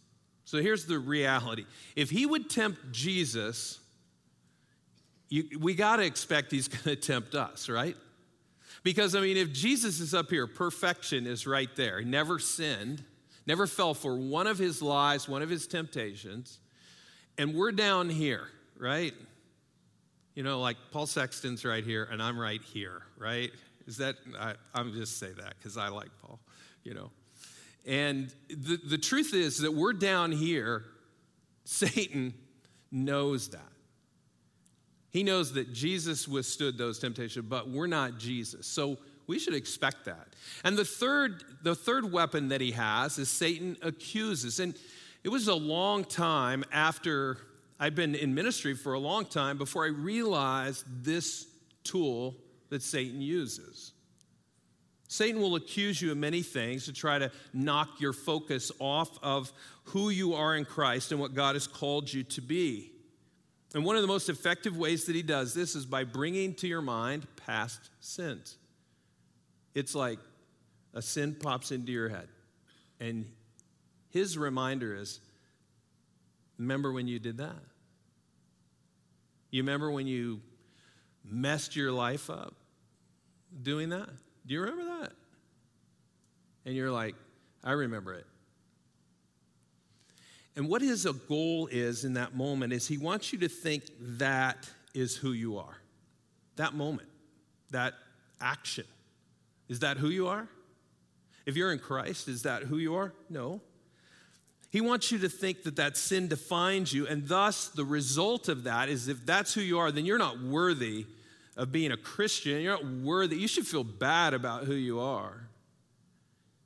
So 0.44 0.58
here's 0.58 0.86
the 0.86 0.98
reality 0.98 1.64
if 1.96 2.10
he 2.10 2.26
would 2.26 2.48
tempt 2.48 2.92
Jesus, 2.92 3.80
you, 5.28 5.58
we 5.58 5.74
got 5.74 5.96
to 5.96 6.04
expect 6.04 6.52
he's 6.52 6.68
going 6.68 6.82
to 6.84 6.96
tempt 6.96 7.34
us, 7.34 7.68
right? 7.68 7.96
Because, 8.82 9.14
I 9.14 9.20
mean, 9.20 9.36
if 9.36 9.52
Jesus 9.52 10.00
is 10.00 10.14
up 10.14 10.30
here, 10.30 10.46
perfection 10.46 11.26
is 11.26 11.46
right 11.46 11.74
there. 11.76 12.00
He 12.00 12.04
never 12.04 12.38
sinned 12.38 13.02
never 13.46 13.66
fell 13.66 13.94
for 13.94 14.16
one 14.16 14.46
of 14.46 14.58
his 14.58 14.82
lies, 14.82 15.28
one 15.28 15.42
of 15.42 15.48
his 15.48 15.66
temptations. 15.66 16.58
And 17.38 17.54
we're 17.54 17.72
down 17.72 18.10
here, 18.10 18.48
right? 18.78 19.14
You 20.34 20.42
know, 20.42 20.60
like 20.60 20.76
Paul 20.90 21.06
Sexton's 21.06 21.64
right 21.64 21.84
here, 21.84 22.08
and 22.10 22.22
I'm 22.22 22.38
right 22.38 22.62
here, 22.62 23.02
right? 23.16 23.50
Is 23.86 23.98
that, 23.98 24.16
I, 24.38 24.54
am 24.74 24.92
just 24.92 25.18
say 25.18 25.30
that 25.32 25.54
because 25.56 25.76
I 25.76 25.88
like 25.88 26.10
Paul, 26.20 26.40
you 26.82 26.94
know. 26.94 27.10
And 27.86 28.34
the, 28.48 28.78
the 28.84 28.98
truth 28.98 29.32
is 29.32 29.58
that 29.58 29.72
we're 29.72 29.92
down 29.92 30.32
here, 30.32 30.84
Satan 31.64 32.34
knows 32.90 33.48
that. 33.50 33.60
He 35.10 35.22
knows 35.22 35.52
that 35.54 35.72
Jesus 35.72 36.28
withstood 36.28 36.76
those 36.76 36.98
temptations, 36.98 37.46
but 37.48 37.68
we're 37.68 37.86
not 37.86 38.18
Jesus. 38.18 38.66
So 38.66 38.98
we 39.26 39.38
should 39.38 39.54
expect 39.54 40.04
that. 40.04 40.28
And 40.64 40.76
the 40.76 40.84
third, 40.84 41.42
the 41.62 41.74
third 41.74 42.12
weapon 42.12 42.48
that 42.48 42.60
he 42.60 42.72
has 42.72 43.18
is 43.18 43.28
Satan 43.28 43.76
accuses. 43.82 44.60
And 44.60 44.74
it 45.24 45.28
was 45.28 45.48
a 45.48 45.54
long 45.54 46.04
time 46.04 46.64
after 46.70 47.38
I'd 47.78 47.94
been 47.94 48.14
in 48.14 48.34
ministry 48.34 48.74
for 48.74 48.94
a 48.94 48.98
long 48.98 49.24
time 49.24 49.58
before 49.58 49.84
I 49.84 49.88
realized 49.88 50.84
this 51.04 51.46
tool 51.84 52.36
that 52.70 52.82
Satan 52.82 53.20
uses. 53.20 53.92
Satan 55.08 55.40
will 55.40 55.54
accuse 55.54 56.02
you 56.02 56.10
of 56.10 56.16
many 56.16 56.42
things 56.42 56.84
to 56.86 56.92
try 56.92 57.18
to 57.18 57.30
knock 57.52 58.00
your 58.00 58.12
focus 58.12 58.72
off 58.80 59.18
of 59.22 59.52
who 59.84 60.10
you 60.10 60.34
are 60.34 60.56
in 60.56 60.64
Christ 60.64 61.12
and 61.12 61.20
what 61.20 61.34
God 61.34 61.54
has 61.54 61.66
called 61.66 62.12
you 62.12 62.24
to 62.24 62.40
be. 62.40 62.90
And 63.76 63.84
one 63.84 63.94
of 63.94 64.00
the 64.00 64.08
most 64.08 64.30
effective 64.30 64.78
ways 64.78 65.04
that 65.04 65.14
he 65.14 65.20
does 65.20 65.52
this 65.52 65.74
is 65.74 65.84
by 65.84 66.04
bringing 66.04 66.54
to 66.54 66.66
your 66.66 66.80
mind 66.80 67.26
past 67.44 67.90
sins. 68.00 68.56
It's 69.74 69.94
like 69.94 70.18
a 70.94 71.02
sin 71.02 71.36
pops 71.38 71.70
into 71.72 71.92
your 71.92 72.08
head. 72.08 72.26
And 73.00 73.26
his 74.08 74.38
reminder 74.38 74.96
is 74.96 75.20
remember 76.56 76.90
when 76.90 77.06
you 77.06 77.18
did 77.18 77.36
that? 77.36 77.60
You 79.50 79.60
remember 79.62 79.90
when 79.90 80.06
you 80.06 80.40
messed 81.22 81.76
your 81.76 81.92
life 81.92 82.30
up 82.30 82.54
doing 83.62 83.90
that? 83.90 84.08
Do 84.46 84.54
you 84.54 84.62
remember 84.62 85.00
that? 85.02 85.12
And 86.64 86.74
you're 86.74 86.90
like, 86.90 87.14
I 87.62 87.72
remember 87.72 88.14
it. 88.14 88.26
And 90.56 90.68
what 90.68 90.80
his 90.80 91.06
uh, 91.06 91.12
goal 91.12 91.68
is 91.70 92.04
in 92.04 92.14
that 92.14 92.34
moment 92.34 92.72
is 92.72 92.88
he 92.88 92.96
wants 92.96 93.32
you 93.32 93.38
to 93.40 93.48
think 93.48 93.84
that 94.00 94.68
is 94.94 95.14
who 95.14 95.32
you 95.32 95.58
are. 95.58 95.76
That 96.56 96.74
moment, 96.74 97.08
that 97.70 97.92
action. 98.40 98.86
Is 99.68 99.80
that 99.80 99.98
who 99.98 100.08
you 100.08 100.28
are? 100.28 100.48
If 101.44 101.56
you're 101.56 101.72
in 101.72 101.78
Christ, 101.78 102.28
is 102.28 102.42
that 102.42 102.62
who 102.62 102.78
you 102.78 102.94
are? 102.94 103.12
No. 103.28 103.60
He 104.70 104.80
wants 104.80 105.12
you 105.12 105.18
to 105.18 105.28
think 105.28 105.62
that 105.64 105.76
that 105.76 105.96
sin 105.96 106.28
defines 106.28 106.92
you, 106.92 107.06
and 107.06 107.28
thus 107.28 107.68
the 107.68 107.84
result 107.84 108.48
of 108.48 108.64
that 108.64 108.88
is 108.88 109.08
if 109.08 109.24
that's 109.24 109.54
who 109.54 109.60
you 109.60 109.78
are, 109.78 109.92
then 109.92 110.04
you're 110.04 110.18
not 110.18 110.42
worthy 110.42 111.06
of 111.56 111.70
being 111.72 111.92
a 111.92 111.96
Christian. 111.96 112.60
You're 112.60 112.74
not 112.74 112.86
worthy. 112.86 113.36
You 113.36 113.48
should 113.48 113.66
feel 113.66 113.84
bad 113.84 114.34
about 114.34 114.64
who 114.64 114.74
you 114.74 115.00
are. 115.00 115.48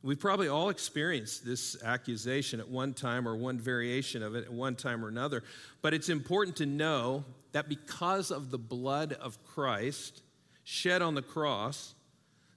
We've 0.02 0.18
probably 0.18 0.48
all 0.48 0.70
experienced 0.70 1.44
this 1.44 1.82
accusation 1.82 2.58
at 2.58 2.68
one 2.68 2.94
time 2.94 3.28
or 3.28 3.36
one 3.36 3.58
variation 3.58 4.22
of 4.22 4.34
it 4.34 4.44
at 4.44 4.52
one 4.52 4.74
time 4.74 5.04
or 5.04 5.08
another. 5.08 5.42
But 5.82 5.92
it's 5.92 6.08
important 6.08 6.56
to 6.56 6.66
know 6.66 7.24
that 7.52 7.68
because 7.68 8.30
of 8.30 8.50
the 8.50 8.58
blood 8.58 9.12
of 9.12 9.42
Christ 9.44 10.22
shed 10.64 11.02
on 11.02 11.14
the 11.14 11.22
cross, 11.22 11.94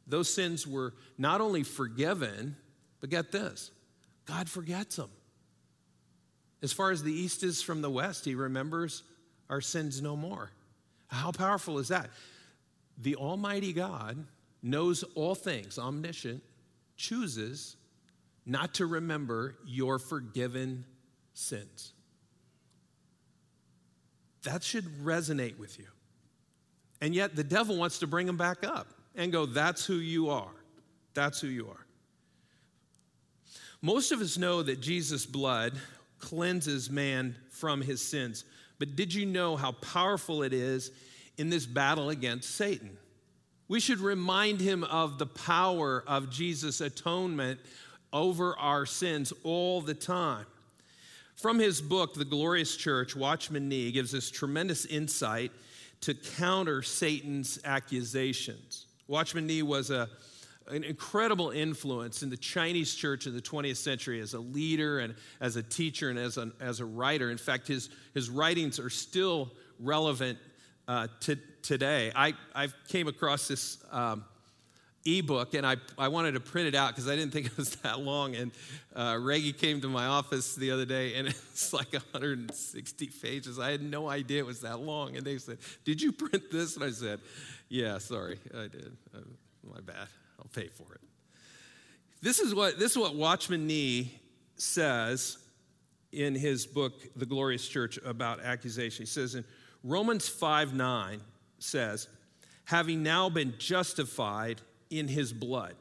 those 0.08 0.34
sins 0.34 0.66
were 0.66 0.94
not 1.18 1.42
only 1.42 1.64
forgiven, 1.64 2.56
but 3.02 3.10
get 3.10 3.32
this 3.32 3.72
God 4.26 4.50
forgets 4.50 4.96
them. 4.96 5.10
As 6.62 6.72
far 6.72 6.92
as 6.92 7.04
the 7.04 7.14
east 7.14 7.44
is 7.44 7.62
from 7.62 7.82
the 7.82 7.90
west, 7.90 8.24
He 8.24 8.36
remembers 8.36 9.04
our 9.50 9.60
sins 9.60 10.02
no 10.02 10.16
more. 10.16 10.50
How 11.08 11.32
powerful 11.32 11.78
is 11.80 11.90
that? 11.90 12.10
The 12.98 13.18
Almighty 13.18 13.74
God 13.74 14.26
knows 14.62 15.04
all 15.16 15.36
things, 15.36 15.78
omniscient, 15.78 16.42
chooses 17.04 17.76
not 18.46 18.76
to 18.76 18.86
remember 18.86 19.56
your 19.66 20.00
forgiven 20.00 20.86
sins. 21.34 21.94
That 24.44 24.64
should 24.64 24.86
resonate 25.04 25.58
with 25.58 25.78
you. 25.80 25.88
And 27.02 27.14
yet 27.14 27.36
the 27.36 27.44
devil 27.44 27.78
wants 27.78 28.00
to 28.00 28.08
bring 28.08 28.26
them 28.28 28.38
back 28.38 28.64
up 28.64 28.88
and 29.16 29.32
go, 29.32 29.46
That's 29.46 29.86
who 29.86 29.96
you 29.96 30.30
are. 30.30 30.52
That's 31.14 31.42
who 31.42 31.48
you 31.48 31.68
are. 31.68 31.86
Most 33.82 34.12
of 34.12 34.22
us 34.22 34.38
know 34.38 34.64
that 34.64 34.80
Jesus' 34.80 35.26
blood 35.26 35.74
cleanses 36.20 36.90
man 36.90 37.36
from 37.50 37.82
his 37.82 38.02
sins. 38.02 38.46
But 38.80 38.96
did 38.96 39.14
you 39.14 39.26
know 39.26 39.58
how 39.58 39.74
powerful 39.74 40.44
it 40.44 40.54
is 40.54 40.92
in 41.38 41.50
this 41.50 41.66
battle 41.66 42.10
against 42.10 42.56
Satan? 42.56 42.98
We 43.68 43.80
should 43.80 44.00
remind 44.00 44.60
him 44.60 44.84
of 44.84 45.18
the 45.20 45.26
power 45.26 46.04
of 46.06 46.30
Jesus' 46.30 46.82
atonement 46.82 47.60
over 48.12 48.58
our 48.60 48.86
sins 48.86 49.34
all 49.44 49.82
the 49.82 49.94
time. 49.94 50.46
From 51.36 51.60
his 51.60 51.82
book, 51.82 52.14
The 52.14 52.26
Glorious 52.26 52.78
Church, 52.78 53.16
Watchman 53.16 53.68
Nee 53.68 53.92
gives 53.92 54.14
us 54.14 54.30
tremendous 54.30 54.86
insight 54.86 55.52
to 56.02 56.14
counter 56.14 56.82
Satan's 56.82 57.60
accusations. 57.66 58.86
Watchman 59.08 59.48
Nee 59.48 59.64
was 59.64 59.90
a, 59.90 60.10
an 60.68 60.84
incredible 60.84 61.52
influence 61.52 62.24
in 62.24 62.30
the 62.30 62.38
Chinese 62.38 62.94
church 62.94 63.26
in 63.26 63.34
the 63.34 63.42
20th 63.42 63.78
century 63.78 64.20
as 64.20 64.34
a 64.34 64.40
leader 64.40 65.00
and 65.00 65.16
as 65.42 65.56
a 65.56 65.64
teacher 65.64 66.10
and 66.10 66.20
as 66.20 66.38
a, 66.38 66.52
as 66.60 66.80
a 66.80 66.86
writer. 66.86 67.32
In 67.32 67.38
fact, 67.38 67.68
his, 67.68 67.90
his 68.14 68.30
writings 68.30 68.80
are 68.80 68.90
still 68.90 69.52
relevant 69.80 70.38
uh, 70.88 71.08
to 71.22 71.38
today. 71.64 72.12
I, 72.16 72.34
I 72.54 72.68
came 72.90 73.08
across 73.08 73.48
this 73.48 73.78
um, 73.92 74.26
ebook, 75.06 75.54
and 75.54 75.66
I, 75.66 75.78
I 75.98 76.10
wanted 76.10 76.34
to 76.34 76.40
print 76.40 76.68
it 76.68 76.76
out 76.76 76.90
because 76.90 77.10
I 77.10 77.16
didn't 77.16 77.34
think 77.34 77.46
it 77.48 77.58
was 77.58 77.76
that 77.78 78.00
long. 78.00 78.36
And 78.36 78.52
uh, 78.96 79.18
Reggie 79.20 79.54
came 79.54 79.82
to 79.82 79.88
my 79.88 80.06
office 80.06 80.56
the 80.56 80.72
other 80.72 80.86
day, 80.86 81.16
and 81.16 81.28
it's 81.52 81.74
like 81.74 81.94
160 81.94 83.08
pages. 83.22 83.60
I 83.60 83.72
had 83.72 83.82
no 83.82 84.10
idea 84.10 84.40
it 84.40 84.46
was 84.46 84.62
that 84.62 84.80
long. 84.80 85.16
And 85.18 85.26
they 85.26 85.38
said, 85.38 85.58
Did 85.86 86.02
you 86.02 86.12
print 86.12 86.52
this? 86.52 86.76
And 86.76 86.86
I 86.86 86.92
said, 86.92 87.20
Yeah, 87.70 87.98
sorry, 87.98 88.40
I 88.54 88.68
did. 88.68 88.96
Uh, 89.16 89.20
my 89.64 89.80
bad. 89.80 90.08
I'll 90.40 90.50
pay 90.54 90.68
for 90.68 90.94
it. 90.94 91.02
This 92.22 92.40
is 92.40 92.54
what, 92.54 92.80
this 92.80 92.92
is 92.92 92.98
what 92.98 93.16
Watchman 93.16 93.68
Nee 93.68 94.14
says 94.56 95.38
in 96.12 96.36
his 96.36 96.66
book, 96.66 96.94
The 97.16 97.26
Glorious 97.26 97.68
Church, 97.68 97.98
about 98.06 98.42
accusation. 98.42 99.04
He 99.04 99.08
says 99.08 99.36
in 99.36 99.44
Romans 99.84 100.28
5 100.28 100.74
9 100.74 101.22
says, 101.64 102.08
having 102.66 103.04
now 103.04 103.30
been 103.30 103.54
justified 103.58 104.62
in 104.90 105.08
his 105.08 105.34
blood. 105.34 105.76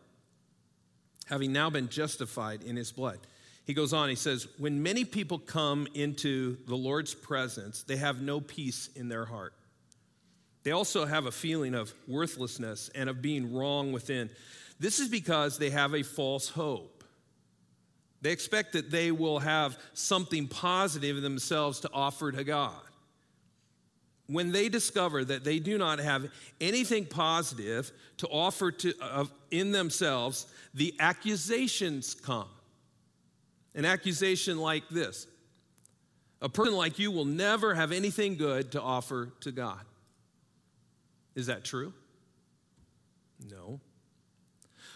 Having 1.26 1.52
now 1.52 1.70
been 1.70 1.88
justified 1.88 2.62
in 2.62 2.76
his 2.76 2.92
blood. 2.92 3.18
He 3.64 3.74
goes 3.74 3.92
on, 3.92 4.08
he 4.08 4.16
says, 4.16 4.48
When 4.58 4.82
many 4.82 5.04
people 5.04 5.38
come 5.38 5.86
into 5.94 6.56
the 6.66 6.74
Lord's 6.74 7.14
presence, 7.14 7.84
they 7.84 7.96
have 7.96 8.20
no 8.20 8.40
peace 8.40 8.90
in 8.96 9.08
their 9.08 9.24
heart. 9.24 9.54
They 10.64 10.72
also 10.72 11.04
have 11.04 11.26
a 11.26 11.32
feeling 11.32 11.74
of 11.74 11.92
worthlessness 12.06 12.90
and 12.94 13.08
of 13.08 13.22
being 13.22 13.52
wrong 13.52 13.92
within. 13.92 14.30
This 14.78 15.00
is 15.00 15.08
because 15.08 15.58
they 15.58 15.70
have 15.70 15.94
a 15.94 16.02
false 16.02 16.48
hope. 16.48 17.04
They 18.20 18.30
expect 18.30 18.72
that 18.74 18.90
they 18.90 19.10
will 19.10 19.40
have 19.40 19.76
something 19.94 20.46
positive 20.46 21.16
in 21.16 21.22
themselves 21.22 21.80
to 21.80 21.90
offer 21.92 22.30
to 22.30 22.44
God 22.44 22.80
when 24.26 24.52
they 24.52 24.68
discover 24.68 25.24
that 25.24 25.44
they 25.44 25.58
do 25.58 25.76
not 25.78 25.98
have 25.98 26.28
anything 26.60 27.04
positive 27.04 27.92
to 28.18 28.28
offer 28.28 28.70
to, 28.70 28.94
uh, 29.00 29.24
in 29.50 29.72
themselves, 29.72 30.46
the 30.74 30.94
accusations 31.00 32.14
come. 32.14 32.48
An 33.74 33.84
accusation 33.84 34.58
like 34.58 34.88
this 34.90 35.26
A 36.40 36.48
person 36.48 36.74
like 36.74 36.98
you 36.98 37.10
will 37.10 37.24
never 37.24 37.74
have 37.74 37.92
anything 37.92 38.36
good 38.36 38.72
to 38.72 38.82
offer 38.82 39.32
to 39.40 39.52
God. 39.52 39.80
Is 41.34 41.46
that 41.46 41.64
true? 41.64 41.92
No. 43.50 43.80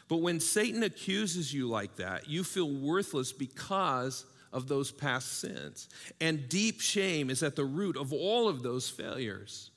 But 0.08 0.18
when 0.18 0.38
Satan 0.38 0.82
accuses 0.82 1.52
you 1.52 1.68
like 1.68 1.96
that, 1.96 2.28
you 2.28 2.44
feel 2.44 2.70
worthless 2.70 3.32
because 3.32 4.24
of 4.56 4.68
those 4.68 4.90
past 4.90 5.38
sins. 5.38 5.86
And 6.18 6.48
deep 6.48 6.80
shame 6.80 7.28
is 7.28 7.42
at 7.42 7.56
the 7.56 7.64
root 7.64 7.94
of 7.98 8.10
all 8.10 8.48
of 8.48 8.62
those 8.62 8.88
failures. 8.88 9.70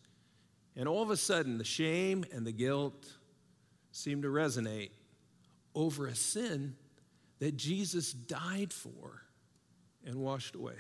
And 0.77 0.87
all 0.87 1.03
of 1.03 1.09
a 1.09 1.17
sudden, 1.17 1.57
the 1.57 1.65
shame 1.65 2.23
and 2.31 2.47
the 2.47 2.53
guilt 2.53 3.05
seem 3.91 4.21
to 4.21 4.29
resonate 4.29 4.91
over 5.75 6.07
a 6.07 6.15
sin 6.15 6.77
that 7.39 7.57
Jesus 7.57 8.13
died 8.13 8.71
for 8.71 9.21
and 10.05 10.15
washed 10.15 10.55
away. 10.55 10.77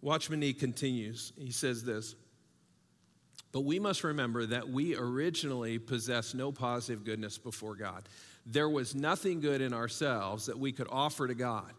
Watchman 0.00 0.40
Nee 0.40 0.54
continues. 0.54 1.34
He 1.36 1.50
says 1.50 1.84
this 1.84 2.14
But 3.52 3.64
we 3.64 3.78
must 3.78 4.02
remember 4.02 4.46
that 4.46 4.66
we 4.66 4.96
originally 4.96 5.78
possess 5.78 6.32
no 6.32 6.52
positive 6.52 7.04
goodness 7.04 7.36
before 7.36 7.74
God 7.74 8.08
there 8.46 8.68
was 8.68 8.94
nothing 8.94 9.40
good 9.40 9.60
in 9.60 9.74
ourselves 9.74 10.46
that 10.46 10.58
we 10.58 10.70
could 10.70 10.86
offer 10.88 11.26
to 11.26 11.34
God. 11.34 11.72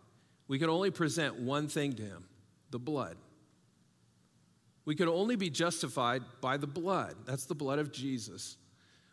We 0.49 0.59
could 0.59 0.69
only 0.69 0.91
present 0.91 1.39
one 1.39 1.67
thing 1.67 1.93
to 1.93 2.03
Him 2.03 2.25
the 2.69 2.79
blood. 2.79 3.15
We 4.83 4.95
could 4.95 5.07
only 5.07 5.37
be 5.37 5.49
justified 5.49 6.23
by 6.41 6.57
the 6.57 6.67
blood. 6.67 7.15
That's 7.25 7.45
the 7.45 7.55
blood 7.55 7.79
of 7.79 7.91
Jesus. 7.91 8.57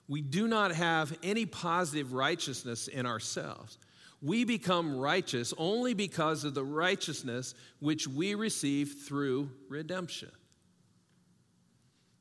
We 0.09 0.21
do 0.21 0.47
not 0.49 0.73
have 0.73 1.17
any 1.23 1.47
positive 1.47 2.13
righteousness 2.13 2.89
in 2.89 3.07
ourselves. 3.07 3.79
We 4.21 4.45
become 4.45 4.97
righteous 4.97 5.55
only 5.57 5.95
because 5.95 6.45
of 6.45 6.55
the 6.55 6.65
righteousness 6.65 7.55
which 7.79 8.09
we 8.09 8.35
receive 8.35 8.97
through 9.07 9.51
redemption. 9.69 10.31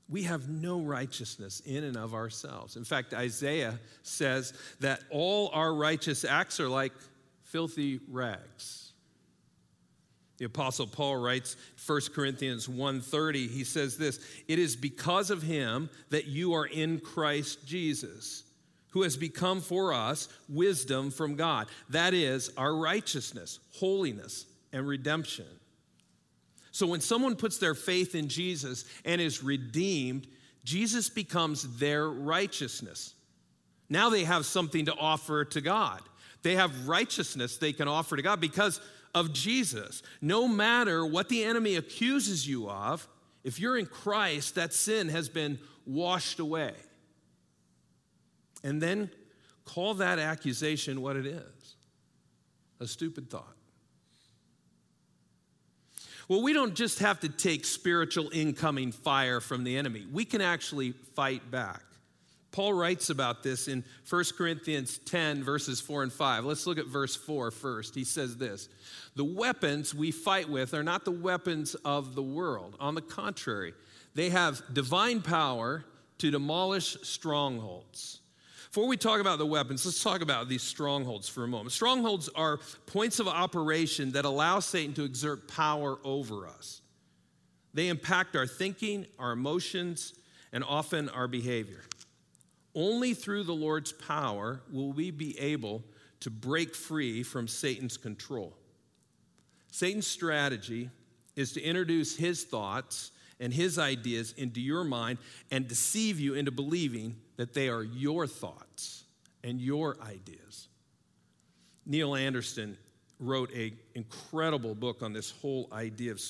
We 0.10 0.24
have 0.24 0.50
no 0.50 0.82
righteousness 0.82 1.62
in 1.66 1.84
and 1.84 1.98
of 1.98 2.14
ourselves. 2.14 2.76
In 2.76 2.84
fact, 2.84 3.14
Isaiah 3.14 3.80
says 4.04 4.54
that 4.80 5.02
all 5.10 5.50
our 5.54 5.74
righteous 5.74 6.26
acts 6.26 6.60
are 6.60 6.70
like 6.70 6.92
filthy 7.44 8.00
rags. 8.10 8.84
The 10.38 10.46
apostle 10.46 10.88
Paul 10.88 11.18
writes 11.18 11.56
1 11.86 12.02
Corinthians 12.14 12.68
1:30 12.68 13.50
he 13.50 13.64
says 13.64 13.98
this 13.98 14.20
it 14.48 14.60
is 14.60 14.76
because 14.76 15.30
of 15.30 15.42
him 15.42 15.90
that 16.10 16.26
you 16.26 16.54
are 16.54 16.66
in 16.66 17.00
Christ 17.00 17.66
Jesus 17.66 18.44
who 18.90 19.04
has 19.04 19.16
become 19.16 19.62
for 19.62 19.94
us 19.94 20.28
wisdom 20.50 21.12
from 21.12 21.36
God 21.36 21.68
that 21.90 22.14
is 22.14 22.52
our 22.58 22.76
righteousness 22.76 23.60
holiness 23.76 24.46
and 24.74 24.88
redemption 24.88 25.46
so 26.74 26.88
when 26.88 27.02
someone 27.02 27.36
puts 27.36 27.60
their 27.60 27.76
faith 27.76 28.16
in 28.16 28.28
Jesus 28.28 28.86
and 29.06 29.22
is 29.22 29.44
redeemed, 29.44 30.28
Jesus 30.64 31.08
becomes 31.08 31.78
their 31.78 32.10
righteousness. 32.10 33.14
Now 33.90 34.10
they 34.10 34.24
have 34.24 34.48
something 34.48 34.86
to 34.86 34.96
offer 34.96 35.46
to 35.46 35.62
God. 35.62 36.02
They 36.42 36.56
have 36.56 36.88
righteousness 36.88 37.58
they 37.58 37.74
can 37.74 37.88
offer 37.88 38.16
to 38.16 38.24
God 38.24 38.42
because 38.42 38.82
of 39.14 39.34
Jesus. 39.34 40.02
No 40.20 40.48
matter 40.48 41.06
what 41.06 41.30
the 41.30 41.44
enemy 41.44 41.76
accuses 41.76 42.48
you 42.48 42.68
of, 42.68 43.08
if 43.44 43.60
you're 43.60 43.78
in 43.78 43.86
Christ, 43.86 44.56
that 44.56 44.74
sin 44.74 45.10
has 45.10 45.30
been 45.30 45.60
washed 45.86 46.40
away. 46.40 46.74
And 48.64 48.82
then 48.82 49.12
call 49.64 49.94
that 49.96 50.18
accusation 50.18 51.02
what 51.02 51.18
it 51.18 51.28
is 51.28 51.76
a 52.80 52.88
stupid 52.88 53.30
thought. 53.30 53.56
Well, 56.28 56.42
we 56.42 56.54
don't 56.54 56.74
just 56.74 57.00
have 57.00 57.20
to 57.22 57.30
take 57.30 57.66
spiritual 57.66 58.30
incoming 58.32 58.92
fire 58.92 59.42
from 59.42 59.64
the 59.64 59.78
enemy, 59.78 60.06
we 60.12 60.26
can 60.26 60.42
actually 60.42 60.92
fight 61.16 61.50
back. 61.52 61.82
Paul 62.54 62.74
writes 62.74 63.10
about 63.10 63.42
this 63.42 63.68
in 63.68 63.84
1 64.08 64.24
Corinthians 64.38 65.00
10, 65.00 65.44
verses 65.44 65.82
4 65.82 66.04
and 66.04 66.14
5. 66.14 66.46
Let's 66.46 66.68
look 66.68 66.78
at 66.78 66.86
verse 66.86 67.16
4 67.16 67.50
first. 67.50 67.96
He 67.96 68.04
says 68.04 68.38
this 68.38 68.70
The 69.16 69.24
weapons 69.26 69.94
we 69.94 70.12
fight 70.12 70.48
with 70.48 70.76
are 70.76 70.84
not 70.84 71.04
the 71.04 71.12
weapons 71.12 71.74
of 71.84 72.14
the 72.14 72.22
world. 72.22 72.78
On 72.80 72.94
the 72.94 73.02
contrary, 73.02 73.74
they 74.14 74.30
have 74.30 74.62
divine 74.72 75.22
power 75.22 75.84
to 76.20 76.30
demolish 76.30 76.96
strongholds. 77.02 78.20
Before 78.74 78.88
we 78.88 78.98
talk 78.98 79.22
about 79.22 79.38
the 79.38 79.46
weapons, 79.46 79.86
let's 79.86 80.02
talk 80.02 80.24
about 80.24 80.50
these 80.50 80.64
strongholds 80.64 81.30
for 81.30 81.44
a 81.44 81.48
moment. 81.48 81.74
Strongholds 81.74 82.28
are 82.30 82.58
points 82.88 83.20
of 83.20 83.28
operation 83.28 84.14
that 84.14 84.26
allow 84.26 84.62
Satan 84.62 84.96
to 84.96 85.04
exert 85.04 85.48
power 85.48 86.00
over 86.04 86.48
us. 86.48 86.82
They 87.76 87.88
impact 87.90 88.36
our 88.36 88.48
thinking, 88.48 89.06
our 89.20 89.34
emotions, 89.34 90.16
and 90.52 90.64
often 90.64 91.08
our 91.10 91.28
behavior. 91.28 91.82
Only 92.74 93.14
through 93.14 93.44
the 93.44 93.54
Lord's 93.54 93.92
power 93.92 94.64
will 94.72 94.92
we 94.92 95.12
be 95.12 95.40
able 95.40 95.84
to 96.22 96.32
break 96.32 96.74
free 96.74 97.22
from 97.22 97.48
Satan's 97.48 97.98
control. 97.98 98.58
Satan's 99.70 100.08
strategy 100.08 100.90
is 101.36 101.52
to 101.52 101.62
introduce 101.62 102.18
his 102.18 102.44
thoughts 102.44 103.12
and 103.40 103.54
his 103.54 103.78
ideas 103.78 104.34
into 104.36 104.60
your 104.60 104.84
mind 104.84 105.20
and 105.52 105.68
deceive 105.68 106.20
you 106.20 106.34
into 106.34 106.50
believing 106.50 107.18
that 107.38 107.54
they 107.54 107.70
are 107.70 107.84
your 107.84 108.28
thoughts 108.28 109.04
and 109.44 109.60
your 109.60 109.98
ideas. 110.02 110.68
Neil 111.86 112.16
Anderson 112.16 112.78
wrote 113.20 113.52
an 113.54 113.78
incredible 113.96 114.76
book 114.76 115.02
on 115.02 115.14
this 115.14 115.32
whole 115.32 115.68
idea 115.72 116.12
of, 116.12 116.22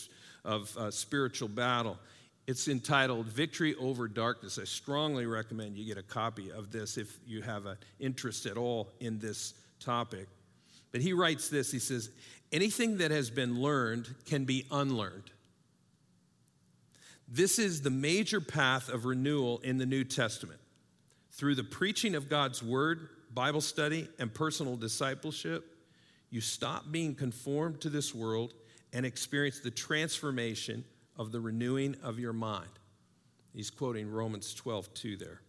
of 0.43 0.77
uh, 0.77 0.91
spiritual 0.91 1.47
battle. 1.47 1.97
It's 2.45 2.67
entitled 2.67 3.27
Victory 3.27 3.75
Over 3.75 4.07
Darkness. 4.07 4.59
I 4.59 4.65
strongly 4.65 5.25
recommend 5.25 5.77
you 5.77 5.85
get 5.85 5.97
a 5.97 6.03
copy 6.03 6.51
of 6.51 6.71
this 6.71 6.97
if 6.97 7.19
you 7.25 7.41
have 7.41 7.65
an 7.65 7.77
interest 7.99 8.45
at 8.45 8.57
all 8.57 8.89
in 8.99 9.19
this 9.19 9.53
topic. 9.79 10.27
But 10.91 11.01
he 11.01 11.13
writes 11.13 11.49
this 11.49 11.71
he 11.71 11.79
says, 11.79 12.09
Anything 12.51 12.97
that 12.97 13.11
has 13.11 13.29
been 13.29 13.59
learned 13.59 14.13
can 14.25 14.45
be 14.45 14.65
unlearned. 14.69 15.31
This 17.27 17.57
is 17.57 17.81
the 17.81 17.89
major 17.89 18.39
path 18.39 18.89
of 18.89 19.05
renewal 19.05 19.59
in 19.63 19.77
the 19.77 19.87
New 19.87 20.03
Testament. 20.03 20.59
Through 21.33 21.55
the 21.55 21.63
preaching 21.63 22.13
of 22.13 22.29
God's 22.29 22.61
word, 22.61 23.09
Bible 23.33 23.61
study, 23.61 24.07
and 24.19 24.31
personal 24.31 24.75
discipleship, 24.75 25.65
you 26.29 26.41
stop 26.41 26.91
being 26.91 27.15
conformed 27.15 27.81
to 27.81 27.89
this 27.89 28.13
world 28.13 28.53
and 28.93 29.03
experience 29.03 29.59
the 29.59 29.71
transformation 29.71 30.85
of 31.17 31.31
the 31.31 31.41
renewing 31.41 31.95
of 32.03 32.19
your 32.19 32.33
mind. 32.33 32.69
He's 33.51 33.71
quoting 33.71 34.11
Romans 34.11 34.53
12, 34.53 34.93
2 34.93 35.17
there. 35.17 35.41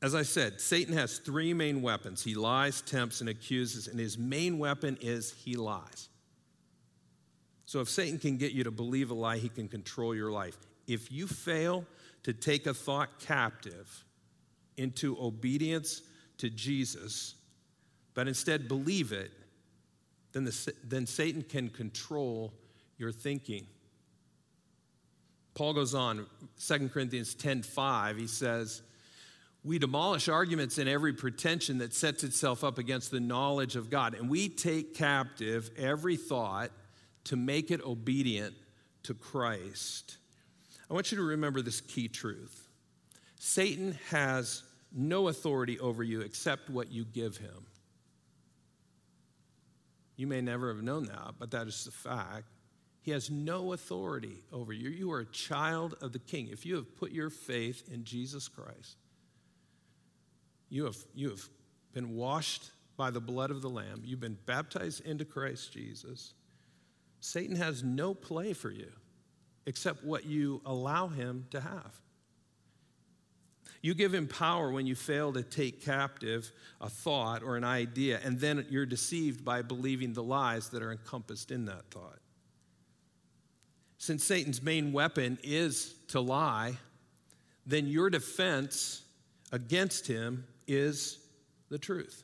As 0.00 0.14
I 0.14 0.22
said, 0.22 0.62
Satan 0.62 0.94
has 0.94 1.18
three 1.18 1.52
main 1.52 1.82
weapons 1.82 2.24
he 2.24 2.34
lies, 2.34 2.80
tempts, 2.80 3.20
and 3.20 3.28
accuses, 3.28 3.88
and 3.88 4.00
his 4.00 4.16
main 4.16 4.58
weapon 4.58 4.96
is 5.02 5.32
he 5.32 5.56
lies. 5.56 6.08
So 7.66 7.80
if 7.80 7.90
Satan 7.90 8.18
can 8.18 8.38
get 8.38 8.52
you 8.52 8.64
to 8.64 8.70
believe 8.70 9.10
a 9.10 9.14
lie, 9.14 9.38
he 9.38 9.48
can 9.50 9.68
control 9.68 10.14
your 10.14 10.30
life. 10.30 10.56
If 10.86 11.12
you 11.12 11.26
fail 11.26 11.84
to 12.22 12.32
take 12.32 12.66
a 12.66 12.74
thought 12.74 13.18
captive, 13.20 14.05
into 14.76 15.16
obedience 15.20 16.02
to 16.38 16.50
Jesus, 16.50 17.34
but 18.14 18.28
instead 18.28 18.68
believe 18.68 19.12
it, 19.12 19.30
then, 20.32 20.44
the, 20.44 20.74
then 20.84 21.06
Satan 21.06 21.42
can 21.42 21.70
control 21.70 22.52
your 22.98 23.12
thinking. 23.12 23.66
Paul 25.54 25.72
goes 25.72 25.94
on, 25.94 26.26
2 26.58 26.90
Corinthians 26.90 27.34
10:5, 27.34 28.18
he 28.18 28.26
says, 28.26 28.82
"We 29.64 29.78
demolish 29.78 30.28
arguments 30.28 30.76
and 30.76 30.88
every 30.88 31.14
pretension 31.14 31.78
that 31.78 31.94
sets 31.94 32.22
itself 32.22 32.62
up 32.62 32.76
against 32.76 33.10
the 33.10 33.20
knowledge 33.20 33.76
of 33.76 33.88
God, 33.88 34.14
and 34.14 34.28
we 34.28 34.50
take 34.50 34.94
captive 34.94 35.70
every 35.76 36.18
thought 36.18 36.70
to 37.24 37.36
make 37.36 37.70
it 37.70 37.80
obedient 37.80 38.54
to 39.04 39.14
Christ." 39.14 40.18
I 40.90 40.94
want 40.94 41.10
you 41.10 41.16
to 41.16 41.24
remember 41.24 41.62
this 41.62 41.80
key 41.80 42.08
truth. 42.08 42.65
Satan 43.38 43.98
has 44.10 44.62
no 44.92 45.28
authority 45.28 45.78
over 45.78 46.02
you 46.02 46.20
except 46.20 46.70
what 46.70 46.90
you 46.90 47.04
give 47.04 47.36
him. 47.36 47.66
You 50.16 50.26
may 50.26 50.40
never 50.40 50.68
have 50.68 50.82
known 50.82 51.04
that, 51.06 51.34
but 51.38 51.50
that 51.50 51.66
is 51.66 51.84
the 51.84 51.90
fact. 51.90 52.44
He 53.02 53.10
has 53.10 53.30
no 53.30 53.72
authority 53.72 54.42
over 54.52 54.72
you. 54.72 54.88
You 54.88 55.12
are 55.12 55.20
a 55.20 55.26
child 55.26 55.94
of 56.00 56.12
the 56.12 56.18
King. 56.18 56.48
If 56.50 56.66
you 56.66 56.74
have 56.76 56.96
put 56.96 57.12
your 57.12 57.30
faith 57.30 57.84
in 57.92 58.04
Jesus 58.04 58.48
Christ, 58.48 58.96
you 60.68 60.84
have, 60.86 60.96
you 61.14 61.30
have 61.30 61.48
been 61.92 62.16
washed 62.16 62.70
by 62.96 63.10
the 63.10 63.20
blood 63.20 63.50
of 63.50 63.60
the 63.60 63.68
Lamb, 63.68 64.02
you've 64.04 64.20
been 64.20 64.38
baptized 64.46 65.04
into 65.04 65.24
Christ 65.24 65.72
Jesus. 65.72 66.32
Satan 67.20 67.56
has 67.56 67.82
no 67.82 68.14
play 68.14 68.54
for 68.54 68.70
you 68.70 68.90
except 69.66 70.02
what 70.02 70.24
you 70.24 70.62
allow 70.64 71.08
him 71.08 71.46
to 71.50 71.60
have. 71.60 72.00
You 73.82 73.94
give 73.94 74.14
him 74.14 74.26
power 74.26 74.70
when 74.70 74.86
you 74.86 74.94
fail 74.94 75.32
to 75.32 75.42
take 75.42 75.84
captive 75.84 76.50
a 76.80 76.88
thought 76.88 77.42
or 77.42 77.56
an 77.56 77.64
idea, 77.64 78.20
and 78.24 78.38
then 78.40 78.66
you're 78.70 78.86
deceived 78.86 79.44
by 79.44 79.62
believing 79.62 80.12
the 80.12 80.22
lies 80.22 80.68
that 80.70 80.82
are 80.82 80.92
encompassed 80.92 81.50
in 81.50 81.66
that 81.66 81.90
thought. 81.90 82.18
Since 83.98 84.24
Satan's 84.24 84.62
main 84.62 84.92
weapon 84.92 85.38
is 85.42 85.94
to 86.08 86.20
lie, 86.20 86.76
then 87.66 87.86
your 87.86 88.10
defense 88.10 89.02
against 89.52 90.06
him 90.06 90.44
is 90.66 91.18
the 91.68 91.78
truth. 91.78 92.22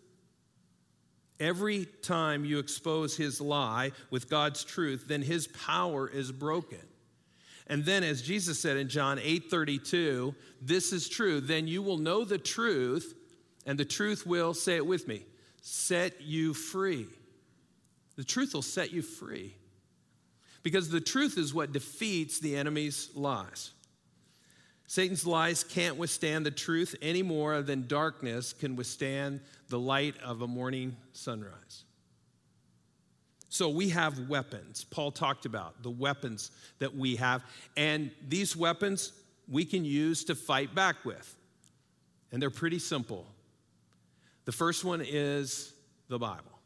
Every 1.41 1.87
time 2.03 2.45
you 2.45 2.59
expose 2.59 3.17
his 3.17 3.41
lie 3.41 3.91
with 4.11 4.29
God's 4.29 4.63
truth, 4.63 5.07
then 5.09 5.23
his 5.23 5.49
power 5.49 6.09
is 6.09 6.31
broken. 6.31 6.79
And 7.73 7.87
then 7.87 8.05
as 8.05 8.21
Jesus 8.21 8.61
said 8.61 8.77
in 8.77 8.91
John 8.91 9.17
8:32, 9.17 10.35
this 10.61 10.93
is 10.93 11.09
true, 11.09 11.41
then 11.41 11.67
you 11.67 11.81
will 11.81 11.97
know 11.97 12.23
the 12.23 12.37
truth 12.37 13.15
and 13.65 13.79
the 13.79 13.85
truth 13.87 14.27
will 14.27 14.53
say 14.53 14.77
it 14.77 14.85
with 14.85 15.09
me, 15.09 15.25
set 15.63 16.21
you 16.21 16.53
free. 16.53 17.07
The 18.17 18.25
truth 18.25 18.53
will 18.53 18.61
set 18.61 18.93
you 18.93 19.01
free. 19.01 19.55
Because 20.63 20.91
the 20.91 21.01
truth 21.01 21.39
is 21.39 21.55
what 21.55 21.73
defeats 21.73 22.41
the 22.41 22.57
enemy's 22.57 23.09
lies. 23.15 23.71
Satan's 24.87 25.27
lies 25.27 25.65
can't 25.65 25.97
withstand 25.97 26.45
the 26.45 26.51
truth 26.51 26.95
any 27.01 27.23
more 27.23 27.63
than 27.63 27.87
darkness 27.87 28.53
can 28.53 28.77
withstand 28.77 29.41
the 29.71 29.79
light 29.79 30.21
of 30.23 30.43
a 30.43 30.47
morning 30.47 30.95
sunrise. 31.13 31.85
So 33.53 33.69
we 33.69 33.91
have 33.91 34.31
weapons. 34.31 34.85
Paul 34.85 35.11
talked 35.11 35.45
about 35.45 35.83
the 35.83 35.91
weapons 35.91 36.53
that 36.79 36.97
we 36.97 37.17
have, 37.17 37.45
and 37.77 38.11
these 38.27 38.57
weapons 38.57 39.13
we 39.47 39.67
can 39.67 39.85
use 39.85 40.25
to 40.25 40.35
fight 40.35 40.75
back 40.75 41.05
with. 41.05 41.37
And 42.33 42.41
they're 42.41 42.49
pretty 42.49 42.79
simple. 42.79 43.27
The 44.47 44.53
first 44.53 44.87
one 44.87 45.03
is 45.07 45.75
the 46.09 46.19
Bible. 46.19 46.59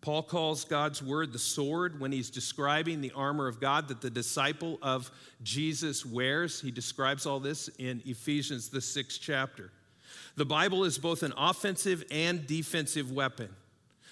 Paul 0.00 0.22
calls 0.22 0.64
God's 0.64 1.02
word 1.02 1.32
the 1.32 1.40
sword 1.40 1.98
when 1.98 2.12
he's 2.12 2.30
describing 2.30 3.00
the 3.00 3.10
armor 3.10 3.48
of 3.48 3.60
God 3.60 3.88
that 3.88 4.00
the 4.00 4.10
disciple 4.10 4.78
of 4.80 5.10
Jesus 5.42 6.06
wears. 6.06 6.60
He 6.60 6.70
describes 6.70 7.26
all 7.26 7.40
this 7.40 7.66
in 7.80 8.00
Ephesians, 8.06 8.68
the 8.68 8.80
sixth 8.80 9.18
chapter. 9.20 9.72
The 10.36 10.46
Bible 10.46 10.84
is 10.84 10.98
both 10.98 11.24
an 11.24 11.32
offensive 11.36 12.04
and 12.12 12.46
defensive 12.46 13.10
weapon. 13.10 13.48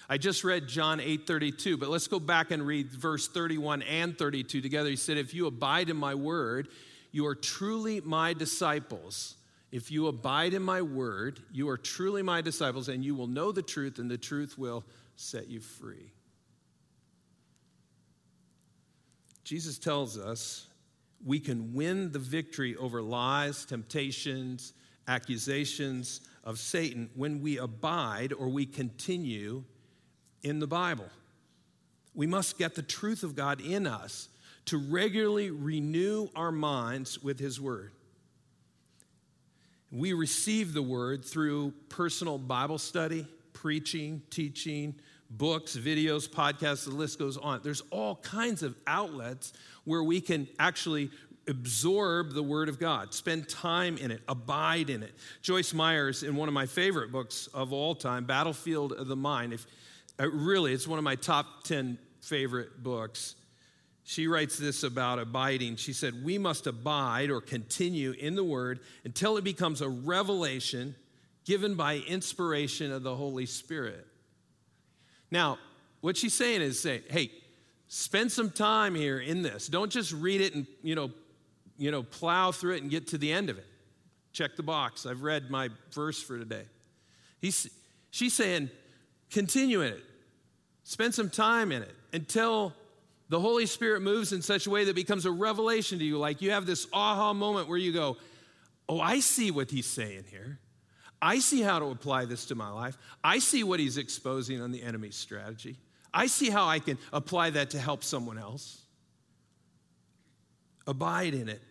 I 0.09 0.17
just 0.17 0.43
read 0.43 0.67
John 0.67 0.99
8:32, 0.99 1.77
but 1.77 1.89
let's 1.89 2.07
go 2.07 2.19
back 2.19 2.51
and 2.51 2.65
read 2.65 2.91
verse 2.91 3.27
31 3.27 3.81
and 3.83 4.17
32 4.17 4.61
together. 4.61 4.89
He 4.89 4.95
said, 4.95 5.17
"If 5.17 5.33
you 5.33 5.47
abide 5.47 5.89
in 5.89 5.97
my 5.97 6.15
word, 6.15 6.69
you 7.11 7.25
are 7.27 7.35
truly 7.35 8.01
my 8.01 8.33
disciples. 8.33 9.35
If 9.71 9.89
you 9.89 10.07
abide 10.07 10.53
in 10.53 10.63
my 10.63 10.81
word, 10.81 11.41
you 11.51 11.69
are 11.69 11.77
truly 11.77 12.21
my 12.21 12.41
disciples, 12.41 12.89
and 12.89 13.05
you 13.05 13.15
will 13.15 13.27
know 13.27 13.51
the 13.51 13.61
truth, 13.61 13.99
and 13.99 14.11
the 14.11 14.17
truth 14.17 14.57
will 14.57 14.83
set 15.15 15.47
you 15.47 15.61
free. 15.61 16.11
Jesus 19.43 19.77
tells 19.77 20.17
us 20.17 20.67
we 21.23 21.39
can 21.39 21.73
win 21.73 22.11
the 22.11 22.19
victory 22.19 22.75
over 22.75 23.01
lies, 23.01 23.65
temptations, 23.65 24.73
accusations 25.07 26.21
of 26.43 26.59
Satan 26.59 27.09
when 27.15 27.41
we 27.41 27.57
abide 27.57 28.33
or 28.33 28.49
we 28.49 28.65
continue 28.65 29.63
in 30.43 30.59
the 30.59 30.67
Bible. 30.67 31.09
We 32.13 32.27
must 32.27 32.57
get 32.57 32.75
the 32.75 32.81
truth 32.81 33.23
of 33.23 33.35
God 33.35 33.61
in 33.61 33.87
us 33.87 34.29
to 34.65 34.77
regularly 34.77 35.49
renew 35.49 36.27
our 36.35 36.51
minds 36.51 37.21
with 37.23 37.39
His 37.39 37.59
Word. 37.59 37.91
We 39.91 40.13
receive 40.13 40.73
the 40.73 40.81
Word 40.81 41.25
through 41.25 41.73
personal 41.89 42.37
Bible 42.37 42.77
study, 42.77 43.27
preaching, 43.53 44.21
teaching, 44.29 44.95
books, 45.29 45.75
videos, 45.75 46.29
podcasts, 46.29 46.85
the 46.85 46.91
list 46.91 47.19
goes 47.19 47.37
on. 47.37 47.61
There's 47.63 47.81
all 47.89 48.15
kinds 48.17 48.63
of 48.63 48.75
outlets 48.87 49.53
where 49.85 50.03
we 50.03 50.21
can 50.21 50.47
actually 50.59 51.09
absorb 51.47 52.33
the 52.33 52.43
Word 52.43 52.69
of 52.69 52.79
God, 52.79 53.13
spend 53.13 53.49
time 53.49 53.97
in 53.97 54.11
it, 54.11 54.21
abide 54.27 54.89
in 54.89 55.03
it. 55.03 55.13
Joyce 55.41 55.73
Meyers, 55.73 56.23
in 56.23 56.35
one 56.35 56.47
of 56.47 56.53
my 56.53 56.65
favorite 56.65 57.11
books 57.11 57.47
of 57.53 57.73
all 57.73 57.95
time, 57.95 58.25
Battlefield 58.25 58.93
of 58.93 59.07
the 59.07 59.15
Mind, 59.15 59.53
if 59.53 59.65
uh, 60.19 60.29
really, 60.29 60.73
it's 60.73 60.87
one 60.87 60.97
of 60.97 61.03
my 61.03 61.15
top 61.15 61.63
10 61.63 61.97
favorite 62.21 62.83
books. 62.83 63.35
She 64.03 64.27
writes 64.27 64.57
this 64.57 64.83
about 64.83 65.19
abiding. 65.19 65.75
She 65.77 65.93
said, 65.93 66.23
We 66.23 66.37
must 66.37 66.67
abide 66.67 67.29
or 67.29 67.39
continue 67.39 68.11
in 68.11 68.35
the 68.35 68.43
Word 68.43 68.79
until 69.03 69.37
it 69.37 69.43
becomes 69.43 69.81
a 69.81 69.89
revelation 69.89 70.95
given 71.45 71.75
by 71.75 71.97
inspiration 71.97 72.91
of 72.91 73.03
the 73.03 73.15
Holy 73.15 73.45
Spirit. 73.45 74.05
Now, 75.29 75.57
what 76.01 76.17
she's 76.17 76.33
saying 76.33 76.61
is 76.61 76.79
say, 76.79 77.01
hey, 77.09 77.31
spend 77.87 78.31
some 78.31 78.49
time 78.49 78.95
here 78.95 79.19
in 79.19 79.41
this. 79.41 79.67
Don't 79.67 79.91
just 79.91 80.11
read 80.11 80.41
it 80.41 80.55
and, 80.55 80.67
you 80.83 80.95
know, 80.95 81.11
you 81.77 81.89
know, 81.89 82.03
plow 82.03 82.51
through 82.51 82.75
it 82.75 82.81
and 82.81 82.91
get 82.91 83.07
to 83.07 83.17
the 83.17 83.31
end 83.31 83.49
of 83.49 83.57
it. 83.57 83.65
Check 84.33 84.55
the 84.55 84.63
box. 84.63 85.05
I've 85.05 85.23
read 85.23 85.49
my 85.49 85.69
verse 85.91 86.21
for 86.21 86.37
today. 86.37 86.65
He's, 87.39 87.69
she's 88.11 88.33
saying, 88.33 88.69
continue 89.31 89.81
in 89.81 89.93
it. 89.93 90.03
Spend 90.83 91.13
some 91.13 91.29
time 91.29 91.71
in 91.71 91.81
it 91.81 91.95
until 92.13 92.73
the 93.29 93.39
Holy 93.39 93.65
Spirit 93.65 94.01
moves 94.01 94.33
in 94.33 94.41
such 94.41 94.67
a 94.67 94.69
way 94.69 94.83
that 94.85 94.95
becomes 94.95 95.25
a 95.25 95.31
revelation 95.31 95.99
to 95.99 96.05
you. 96.05 96.17
Like 96.17 96.41
you 96.41 96.51
have 96.51 96.65
this 96.65 96.85
aha 96.91 97.33
moment 97.33 97.69
where 97.69 97.77
you 97.77 97.93
go, 97.93 98.17
Oh, 98.91 98.99
I 98.99 99.21
see 99.21 99.51
what 99.51 99.71
he's 99.71 99.85
saying 99.85 100.25
here. 100.29 100.59
I 101.21 101.39
see 101.39 101.61
how 101.61 101.79
to 101.79 101.85
apply 101.85 102.25
this 102.25 102.47
to 102.47 102.55
my 102.55 102.69
life. 102.69 102.97
I 103.23 103.39
see 103.39 103.63
what 103.63 103.79
he's 103.79 103.97
exposing 103.97 104.61
on 104.61 104.71
the 104.71 104.83
enemy's 104.83 105.15
strategy. 105.15 105.77
I 106.13 106.27
see 106.27 106.49
how 106.49 106.67
I 106.67 106.79
can 106.79 106.97
apply 107.13 107.51
that 107.51 107.69
to 107.69 107.79
help 107.79 108.03
someone 108.03 108.37
else. 108.37 108.81
Abide 110.85 111.33
in 111.33 111.47
it. 111.47 111.61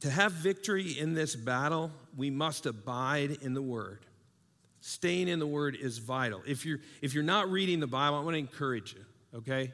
To 0.00 0.10
have 0.10 0.32
victory 0.32 0.98
in 0.98 1.14
this 1.14 1.36
battle, 1.36 1.92
we 2.16 2.28
must 2.28 2.66
abide 2.66 3.38
in 3.42 3.54
the 3.54 3.62
Word. 3.62 4.04
Staying 4.80 5.28
in 5.28 5.38
the 5.38 5.46
Word 5.46 5.76
is 5.76 5.98
vital. 5.98 6.42
If 6.46 6.64
you're, 6.64 6.80
if 7.02 7.14
you're 7.14 7.22
not 7.22 7.50
reading 7.50 7.80
the 7.80 7.86
Bible, 7.86 8.18
I 8.18 8.20
want 8.22 8.34
to 8.34 8.38
encourage 8.38 8.94
you, 8.94 9.04
okay? 9.38 9.72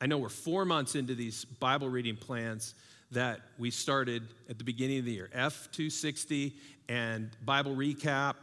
I 0.00 0.06
know 0.06 0.18
we're 0.18 0.28
four 0.28 0.64
months 0.64 0.94
into 0.94 1.14
these 1.14 1.44
Bible 1.44 1.88
reading 1.88 2.16
plans 2.16 2.74
that 3.10 3.40
we 3.58 3.70
started 3.70 4.22
at 4.48 4.58
the 4.58 4.64
beginning 4.64 4.98
of 4.98 5.04
the 5.04 5.12
year 5.12 5.30
F260 5.34 6.52
and 6.88 7.30
Bible 7.44 7.74
recap. 7.74 8.34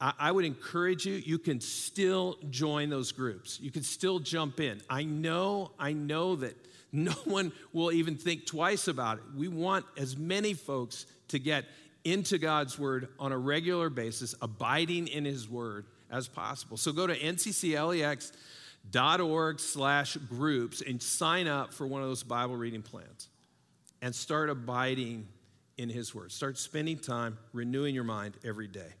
I, 0.00 0.12
I 0.18 0.32
would 0.32 0.44
encourage 0.44 1.06
you, 1.06 1.14
you 1.14 1.38
can 1.38 1.60
still 1.60 2.38
join 2.50 2.90
those 2.90 3.12
groups. 3.12 3.60
You 3.60 3.70
can 3.70 3.82
still 3.82 4.18
jump 4.18 4.60
in. 4.60 4.80
I 4.90 5.04
know, 5.04 5.70
I 5.78 5.92
know 5.92 6.36
that 6.36 6.56
no 6.92 7.12
one 7.24 7.52
will 7.72 7.92
even 7.92 8.16
think 8.16 8.44
twice 8.44 8.88
about 8.88 9.18
it. 9.18 9.24
We 9.34 9.48
want 9.48 9.86
as 9.96 10.16
many 10.16 10.52
folks 10.52 11.06
to 11.28 11.38
get 11.38 11.64
into 12.04 12.38
God's 12.38 12.78
word 12.78 13.08
on 13.18 13.32
a 13.32 13.38
regular 13.38 13.90
basis, 13.90 14.34
abiding 14.40 15.08
in 15.08 15.24
his 15.24 15.48
word 15.48 15.86
as 16.10 16.28
possible. 16.28 16.76
So 16.76 16.92
go 16.92 17.06
to 17.06 17.18
ncclex.org 17.18 18.30
slash 19.60 20.16
groups 20.16 20.82
and 20.82 21.02
sign 21.02 21.48
up 21.48 21.72
for 21.72 21.86
one 21.86 22.02
of 22.02 22.08
those 22.08 22.22
Bible 22.22 22.56
reading 22.56 22.82
plans 22.82 23.28
and 24.02 24.14
start 24.14 24.50
abiding 24.50 25.26
in 25.78 25.88
His 25.88 26.14
Word. 26.14 26.30
Start 26.32 26.58
spending 26.58 26.98
time 26.98 27.38
renewing 27.52 27.94
your 27.94 28.04
mind 28.04 28.34
every 28.44 28.68
day. 28.68 28.92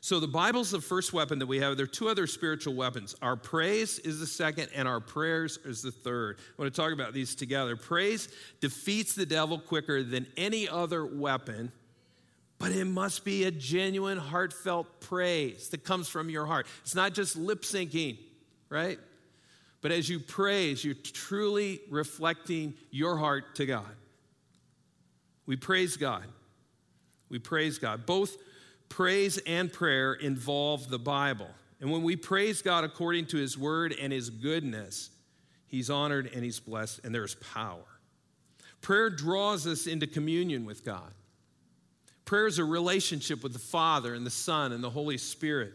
So, 0.00 0.18
the 0.18 0.28
Bible's 0.28 0.72
the 0.72 0.80
first 0.80 1.12
weapon 1.12 1.38
that 1.38 1.46
we 1.46 1.60
have. 1.60 1.76
There 1.76 1.84
are 1.84 1.86
two 1.86 2.08
other 2.08 2.26
spiritual 2.26 2.74
weapons. 2.74 3.14
Our 3.22 3.36
praise 3.36 4.00
is 4.00 4.18
the 4.18 4.26
second, 4.26 4.68
and 4.74 4.88
our 4.88 4.98
prayers 4.98 5.58
is 5.64 5.80
the 5.80 5.92
third. 5.92 6.38
I 6.40 6.62
want 6.62 6.74
to 6.74 6.80
talk 6.80 6.92
about 6.92 7.12
these 7.12 7.36
together. 7.36 7.76
Praise 7.76 8.28
defeats 8.60 9.14
the 9.14 9.24
devil 9.24 9.60
quicker 9.60 10.02
than 10.02 10.26
any 10.36 10.68
other 10.68 11.06
weapon, 11.06 11.70
but 12.62 12.70
it 12.70 12.84
must 12.84 13.24
be 13.24 13.42
a 13.42 13.50
genuine, 13.50 14.16
heartfelt 14.16 15.00
praise 15.00 15.70
that 15.70 15.82
comes 15.82 16.08
from 16.08 16.30
your 16.30 16.46
heart. 16.46 16.64
It's 16.82 16.94
not 16.94 17.12
just 17.12 17.34
lip 17.34 17.62
syncing, 17.62 18.18
right? 18.68 19.00
But 19.80 19.90
as 19.90 20.08
you 20.08 20.20
praise, 20.20 20.84
you're 20.84 20.94
truly 20.94 21.80
reflecting 21.90 22.74
your 22.92 23.16
heart 23.16 23.56
to 23.56 23.66
God. 23.66 23.96
We 25.44 25.56
praise 25.56 25.96
God. 25.96 26.22
We 27.28 27.40
praise 27.40 27.78
God. 27.78 28.06
Both 28.06 28.36
praise 28.88 29.38
and 29.38 29.72
prayer 29.72 30.12
involve 30.12 30.88
the 30.88 31.00
Bible. 31.00 31.50
And 31.80 31.90
when 31.90 32.04
we 32.04 32.14
praise 32.14 32.62
God 32.62 32.84
according 32.84 33.26
to 33.26 33.38
His 33.38 33.58
word 33.58 33.92
and 34.00 34.12
His 34.12 34.30
goodness, 34.30 35.10
He's 35.66 35.90
honored 35.90 36.30
and 36.32 36.44
He's 36.44 36.60
blessed, 36.60 37.00
and 37.02 37.12
there's 37.12 37.34
power. 37.34 37.82
Prayer 38.82 39.10
draws 39.10 39.66
us 39.66 39.88
into 39.88 40.06
communion 40.06 40.64
with 40.64 40.84
God. 40.84 41.12
Prayer 42.24 42.46
is 42.46 42.58
a 42.58 42.64
relationship 42.64 43.42
with 43.42 43.52
the 43.52 43.58
Father 43.58 44.14
and 44.14 44.24
the 44.24 44.30
Son 44.30 44.72
and 44.72 44.82
the 44.82 44.90
Holy 44.90 45.18
Spirit. 45.18 45.72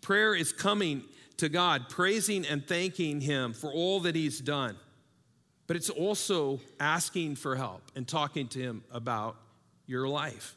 Prayer 0.00 0.34
is 0.34 0.52
coming 0.52 1.02
to 1.38 1.48
God, 1.48 1.88
praising 1.88 2.46
and 2.46 2.66
thanking 2.66 3.20
Him 3.20 3.52
for 3.52 3.72
all 3.72 4.00
that 4.00 4.14
He's 4.14 4.40
done. 4.40 4.76
But 5.66 5.76
it's 5.76 5.90
also 5.90 6.60
asking 6.80 7.36
for 7.36 7.54
help 7.54 7.82
and 7.94 8.06
talking 8.06 8.48
to 8.48 8.58
Him 8.58 8.82
about 8.92 9.36
your 9.86 10.08
life. 10.08 10.56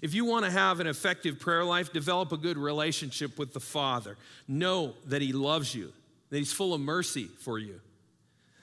If 0.00 0.14
you 0.14 0.24
want 0.24 0.46
to 0.46 0.50
have 0.50 0.80
an 0.80 0.86
effective 0.86 1.38
prayer 1.38 1.64
life, 1.64 1.92
develop 1.92 2.32
a 2.32 2.38
good 2.38 2.56
relationship 2.56 3.38
with 3.38 3.52
the 3.52 3.60
Father. 3.60 4.16
Know 4.48 4.94
that 5.06 5.20
He 5.20 5.32
loves 5.32 5.74
you, 5.74 5.92
that 6.30 6.38
He's 6.38 6.52
full 6.52 6.72
of 6.72 6.80
mercy 6.80 7.26
for 7.40 7.58
you, 7.58 7.80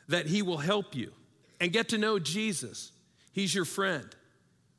that 0.07 0.25
He 0.25 0.41
will 0.41 0.57
help 0.57 0.95
you. 0.95 1.11
And 1.59 1.71
get 1.71 1.89
to 1.89 1.97
know 1.97 2.19
Jesus. 2.19 2.91
He's 3.31 3.53
your 3.53 3.65
friend, 3.65 4.07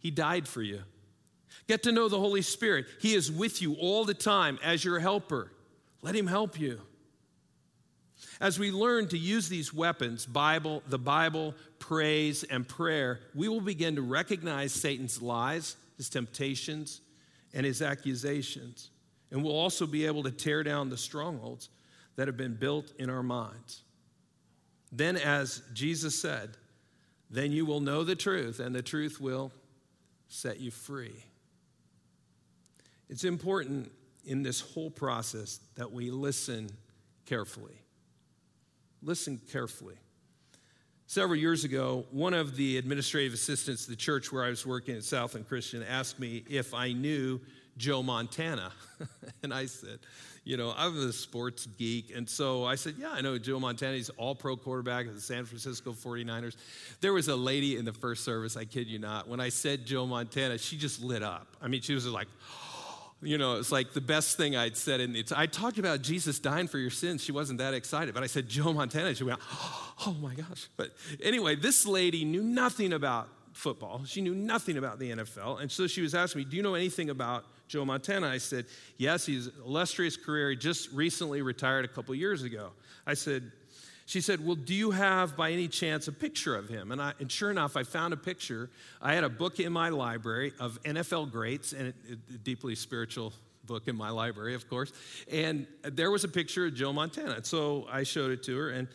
He 0.04 0.12
died 0.12 0.46
for 0.46 0.62
you. 0.62 0.82
Get 1.66 1.82
to 1.84 1.92
know 1.92 2.08
the 2.08 2.20
Holy 2.20 2.42
Spirit. 2.42 2.86
He 3.00 3.14
is 3.14 3.32
with 3.32 3.60
you 3.60 3.74
all 3.74 4.04
the 4.04 4.14
time 4.14 4.60
as 4.62 4.84
your 4.84 5.00
helper. 5.00 5.50
Let 6.02 6.14
Him 6.14 6.28
help 6.28 6.60
you. 6.60 6.80
As 8.40 8.58
we 8.58 8.70
learn 8.70 9.08
to 9.08 9.18
use 9.18 9.48
these 9.48 9.74
weapons, 9.74 10.26
Bible, 10.26 10.82
the 10.88 10.98
Bible, 10.98 11.54
praise, 11.80 12.44
and 12.44 12.68
prayer, 12.68 13.18
we 13.34 13.48
will 13.48 13.60
begin 13.60 13.96
to 13.96 14.02
recognize 14.02 14.72
Satan's 14.72 15.20
lies 15.20 15.76
his 15.96 16.08
temptations, 16.08 17.00
and 17.52 17.64
his 17.64 17.82
accusations. 17.82 18.90
And 19.30 19.42
we'll 19.42 19.56
also 19.56 19.86
be 19.86 20.06
able 20.06 20.24
to 20.24 20.30
tear 20.30 20.62
down 20.62 20.90
the 20.90 20.96
strongholds 20.96 21.68
that 22.16 22.28
have 22.28 22.36
been 22.36 22.54
built 22.54 22.92
in 22.98 23.10
our 23.10 23.22
minds. 23.22 23.82
Then, 24.92 25.16
as 25.16 25.62
Jesus 25.72 26.20
said, 26.20 26.56
then 27.30 27.52
you 27.52 27.64
will 27.66 27.80
know 27.80 28.04
the 28.04 28.16
truth, 28.16 28.60
and 28.60 28.74
the 28.74 28.82
truth 28.82 29.20
will 29.20 29.52
set 30.34 30.58
you 30.58 30.70
free. 30.70 31.14
It's 33.08 33.24
important 33.24 33.92
in 34.26 34.42
this 34.42 34.60
whole 34.60 34.90
process 34.90 35.60
that 35.76 35.92
we 35.92 36.10
listen 36.10 36.70
carefully. 37.24 37.78
Listen 39.00 39.40
carefully. 39.52 39.94
Several 41.06 41.38
years 41.38 41.62
ago, 41.62 42.06
one 42.10 42.34
of 42.34 42.56
the 42.56 42.78
administrative 42.78 43.32
assistants 43.32 43.84
at 43.84 43.90
the 43.90 43.96
church 43.96 44.32
where 44.32 44.42
I 44.42 44.48
was 44.48 44.66
working 44.66 44.96
at 44.96 45.04
Southland 45.04 45.46
Christian 45.46 45.84
asked 45.84 46.18
me 46.18 46.42
if 46.50 46.74
I 46.74 46.92
knew 46.92 47.40
Joe 47.76 48.02
Montana. 48.02 48.72
and 49.42 49.54
I 49.54 49.66
said, 49.66 50.00
you 50.44 50.58
know, 50.58 50.74
I'm 50.76 50.96
a 51.08 51.12
sports 51.12 51.66
geek. 51.78 52.14
And 52.14 52.28
so 52.28 52.64
I 52.64 52.74
said, 52.74 52.96
yeah, 52.98 53.10
I 53.12 53.22
know 53.22 53.38
Joe 53.38 53.58
Montana. 53.58 53.96
He's 53.96 54.10
all 54.10 54.34
pro 54.34 54.56
quarterback 54.56 55.06
of 55.06 55.14
the 55.14 55.20
San 55.20 55.46
Francisco 55.46 55.92
49ers. 55.92 56.54
There 57.00 57.14
was 57.14 57.28
a 57.28 57.36
lady 57.36 57.76
in 57.76 57.86
the 57.86 57.94
first 57.94 58.24
service, 58.24 58.56
I 58.56 58.66
kid 58.66 58.86
you 58.86 58.98
not, 58.98 59.26
when 59.26 59.40
I 59.40 59.48
said 59.48 59.86
Joe 59.86 60.06
Montana, 60.06 60.58
she 60.58 60.76
just 60.76 61.02
lit 61.02 61.22
up. 61.22 61.46
I 61.62 61.68
mean, 61.68 61.80
she 61.80 61.94
was 61.94 62.06
like, 62.06 62.28
you 63.22 63.38
know, 63.38 63.56
it's 63.56 63.72
like 63.72 63.94
the 63.94 64.02
best 64.02 64.36
thing 64.36 64.54
I'd 64.54 64.76
said. 64.76 65.00
And 65.00 65.16
it's, 65.16 65.32
I 65.32 65.46
talked 65.46 65.78
about 65.78 66.02
Jesus 66.02 66.38
dying 66.38 66.68
for 66.68 66.78
your 66.78 66.90
sins. 66.90 67.24
She 67.24 67.32
wasn't 67.32 67.58
that 67.60 67.72
excited. 67.72 68.12
But 68.12 68.22
I 68.22 68.26
said, 68.26 68.46
Joe 68.46 68.72
Montana. 68.74 69.14
She 69.14 69.24
went, 69.24 69.40
oh 70.06 70.16
my 70.20 70.34
gosh. 70.34 70.68
But 70.76 70.90
anyway, 71.22 71.56
this 71.56 71.86
lady 71.86 72.26
knew 72.26 72.42
nothing 72.42 72.92
about 72.92 73.28
football. 73.54 74.02
She 74.04 74.20
knew 74.20 74.34
nothing 74.34 74.76
about 74.76 74.98
the 74.98 75.10
NFL. 75.12 75.62
And 75.62 75.70
so 75.70 75.86
she 75.86 76.02
was 76.02 76.14
asking 76.14 76.40
me, 76.40 76.44
do 76.44 76.56
you 76.56 76.62
know 76.62 76.74
anything 76.74 77.08
about 77.08 77.44
Joe 77.68 77.84
Montana? 77.84 78.28
I 78.28 78.38
said, 78.38 78.66
yes, 78.98 79.24
he's 79.24 79.48
illustrious 79.64 80.16
career. 80.16 80.50
He 80.50 80.56
just 80.56 80.92
recently 80.92 81.40
retired 81.40 81.84
a 81.84 81.88
couple 81.88 82.14
years 82.14 82.42
ago. 82.42 82.70
I 83.06 83.14
said, 83.14 83.50
she 84.06 84.20
said, 84.20 84.44
Well, 84.44 84.54
do 84.54 84.74
you 84.74 84.90
have 84.90 85.34
by 85.34 85.50
any 85.50 85.66
chance 85.66 86.08
a 86.08 86.12
picture 86.12 86.54
of 86.54 86.68
him? 86.68 86.92
And, 86.92 87.00
I, 87.00 87.14
and 87.20 87.32
sure 87.32 87.50
enough, 87.50 87.74
I 87.74 87.84
found 87.84 88.12
a 88.12 88.18
picture. 88.18 88.68
I 89.00 89.14
had 89.14 89.24
a 89.24 89.30
book 89.30 89.60
in 89.60 89.72
my 89.72 89.88
library 89.88 90.52
of 90.60 90.78
NFL 90.82 91.32
greats, 91.32 91.72
and 91.72 91.94
a 92.10 92.38
deeply 92.38 92.74
spiritual 92.74 93.32
book 93.64 93.88
in 93.88 93.96
my 93.96 94.10
library, 94.10 94.54
of 94.54 94.68
course. 94.68 94.92
And 95.32 95.66
there 95.82 96.10
was 96.10 96.22
a 96.24 96.28
picture 96.28 96.66
of 96.66 96.74
Joe 96.74 96.92
Montana. 96.92 97.42
So 97.44 97.86
I 97.90 98.02
showed 98.02 98.30
it 98.30 98.42
to 98.42 98.56
her, 98.58 98.70
and 98.70 98.88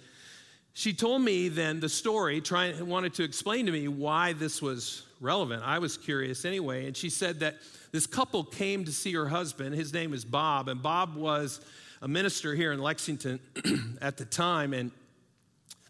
she 0.80 0.94
told 0.94 1.22
me 1.22 1.50
then 1.50 1.82
the 1.82 1.90
story, 1.90 2.40
trying 2.40 2.88
wanted 2.88 3.14
to 3.16 3.24
explain 3.24 3.66
to 3.66 3.72
me 3.74 3.90
why 3.90 4.32
this 4.32 4.62
was 4.62 5.04
relevant. 5.20 5.62
I 5.66 5.80
was 5.80 5.98
curious 5.98 6.46
anyway, 6.46 6.86
and 6.86 6.96
she 6.96 7.10
said 7.10 7.42
that 7.42 7.58
this 7.92 8.08
couple 8.08 8.46
came 8.46 8.86
to 8.86 8.92
see 8.94 9.12
her 9.12 9.28
husband. 9.28 9.76
His 9.76 9.92
name 9.92 10.14
is 10.14 10.24
Bob, 10.24 10.70
and 10.70 10.82
Bob 10.82 11.18
was 11.18 11.60
a 12.02 12.08
minister 12.08 12.56
here 12.56 12.72
in 12.72 12.80
Lexington 12.80 13.42
at 14.02 14.16
the 14.16 14.24
time, 14.24 14.74
and 14.74 14.92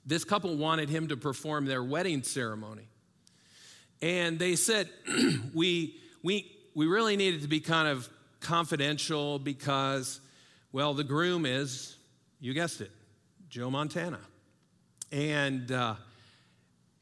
this 0.08 0.24
couple 0.24 0.56
wanted 0.56 0.90
him 0.90 1.10
to 1.10 1.18
perform 1.18 1.66
their 1.68 1.84
wedding 1.84 2.24
ceremony. 2.24 2.88
And 4.02 4.40
they 4.40 4.56
said, 4.56 4.90
we, 5.54 5.98
we, 6.24 6.52
we 6.74 6.88
really 6.88 7.16
needed 7.16 7.44
to 7.44 7.48
be 7.48 7.60
kind 7.60 7.88
of 7.88 8.10
confidential 8.40 9.38
because, 9.38 10.20
well, 10.72 10.96
the 10.96 11.04
groom 11.04 11.46
is, 11.46 11.96
you 12.40 12.56
guessed 12.56 12.82
it, 12.82 12.90
Joe 13.50 13.70
Montana. 13.70 14.22
And, 15.12 15.72
uh, 15.72 15.96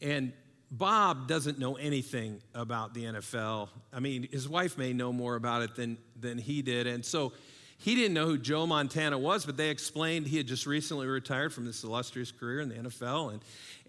and 0.02 0.34
Bob 0.72 1.28
doesn't 1.28 1.60
know 1.60 1.76
anything 1.76 2.42
about 2.54 2.94
the 2.94 3.06
NFL. 3.06 3.70
I 3.94 4.00
mean, 4.00 4.28
his 4.32 4.50
wife 4.50 4.78
may 4.78 4.94
know 4.94 5.14
more 5.14 5.36
about 5.36 5.62
it 5.62 5.76
than, 5.76 5.98
than 6.20 6.38
he 6.38 6.62
did. 6.62 6.88
And 6.88 7.06
so 7.06 7.34
he 7.78 7.96
didn't 7.96 8.14
know 8.14 8.26
who 8.26 8.38
Joe 8.38 8.66
Montana 8.66 9.18
was, 9.18 9.46
but 9.46 9.56
they 9.56 9.70
explained 9.70 10.28
he 10.28 10.38
had 10.38 10.48
just 10.48 10.66
recently 10.66 11.06
retired 11.06 11.54
from 11.54 11.66
this 11.66 11.84
illustrious 11.84 12.32
career 12.32 12.60
in 12.60 12.70
the 12.70 12.76
NFL. 12.76 13.34
And, 13.34 13.42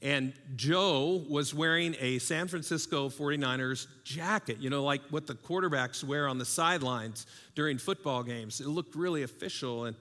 and 0.02 0.32
Joe 0.56 1.24
was 1.28 1.54
wearing 1.54 1.96
a 1.98 2.18
San 2.18 2.48
Francisco 2.48 3.08
49ers 3.08 3.86
jacket, 4.04 4.58
you 4.58 4.68
know, 4.68 4.84
like 4.84 5.00
what 5.10 5.26
the 5.26 5.34
quarterbacks 5.34 6.04
wear 6.04 6.28
on 6.28 6.38
the 6.38 6.44
sidelines 6.44 7.26
during 7.54 7.78
football 7.78 8.22
games. 8.22 8.60
It 8.60 8.68
looked 8.68 8.94
really 8.94 9.22
official. 9.22 9.86
And, 9.86 9.96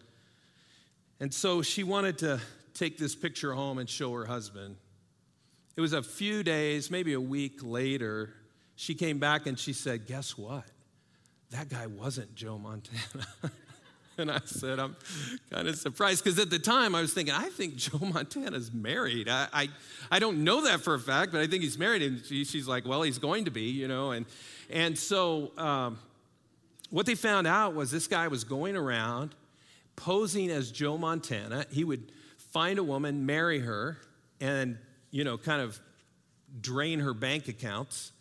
and 1.22 1.34
so 1.34 1.62
she 1.62 1.84
wanted 1.84 2.18
to 2.20 2.42
take 2.78 2.98
this 2.98 3.16
picture 3.16 3.54
home 3.54 3.78
and 3.78 3.90
show 3.90 4.14
her 4.14 4.26
husband. 4.26 4.76
It 5.76 5.82
was 5.82 5.94
a 5.94 6.04
few 6.04 6.44
days, 6.44 6.90
maybe 6.90 7.14
a 7.14 7.22
week 7.22 7.60
later, 7.62 8.34
she 8.76 8.94
came 8.94 9.20
back 9.20 9.48
and 9.48 9.58
she 9.58 9.74
said, 9.74 10.08
Guess 10.08 10.38
what? 10.38 10.66
That 11.52 11.70
guy 11.70 11.88
wasn't 11.88 12.36
Joe 12.36 12.58
Montana. 12.58 13.28
And 14.20 14.32
I 14.32 14.40
said, 14.46 14.80
I'm 14.80 14.96
kind 15.52 15.68
of 15.68 15.76
surprised 15.76 16.24
because 16.24 16.40
at 16.40 16.50
the 16.50 16.58
time 16.58 16.96
I 16.96 17.02
was 17.02 17.14
thinking, 17.14 17.36
I 17.36 17.50
think 17.50 17.76
Joe 17.76 18.00
Montana's 18.00 18.74
married. 18.74 19.30
I, 19.30 19.48
I, 19.54 19.70
I, 20.10 20.20
don't 20.20 20.44
know 20.44 20.64
that 20.64 20.82
for 20.82 20.96
a 20.96 21.00
fact, 21.00 21.32
but 21.32 21.42
I 21.42 21.46
think 21.46 21.62
he's 21.62 21.78
married. 21.78 22.02
And 22.02 22.26
she, 22.26 22.44
she's 22.44 22.68
like, 22.68 22.88
well, 22.88 23.04
he's 23.04 23.20
going 23.20 23.46
to 23.46 23.52
be, 23.52 23.70
you 23.70 23.88
know. 23.88 24.12
And, 24.12 24.26
and 24.72 24.98
so 24.98 25.52
um, 25.58 26.00
what 26.90 27.06
they 27.06 27.14
found 27.14 27.46
out 27.46 27.76
was 27.76 27.92
this 27.92 28.08
guy 28.08 28.28
was 28.28 28.44
going 28.44 28.76
around 28.76 29.36
posing 29.96 30.50
as 30.50 30.72
Joe 30.72 30.98
Montana. 30.98 31.68
He 31.70 31.84
would 31.84 32.12
find 32.58 32.80
a 32.80 32.84
woman, 32.84 33.24
marry 33.24 33.60
her, 33.60 34.00
and, 34.42 34.80
you 35.12 35.24
know, 35.24 35.38
kind 35.38 35.62
of 35.62 35.80
drain 36.60 36.98
her 36.98 37.14
bank 37.14 37.48
accounts. 37.48 38.12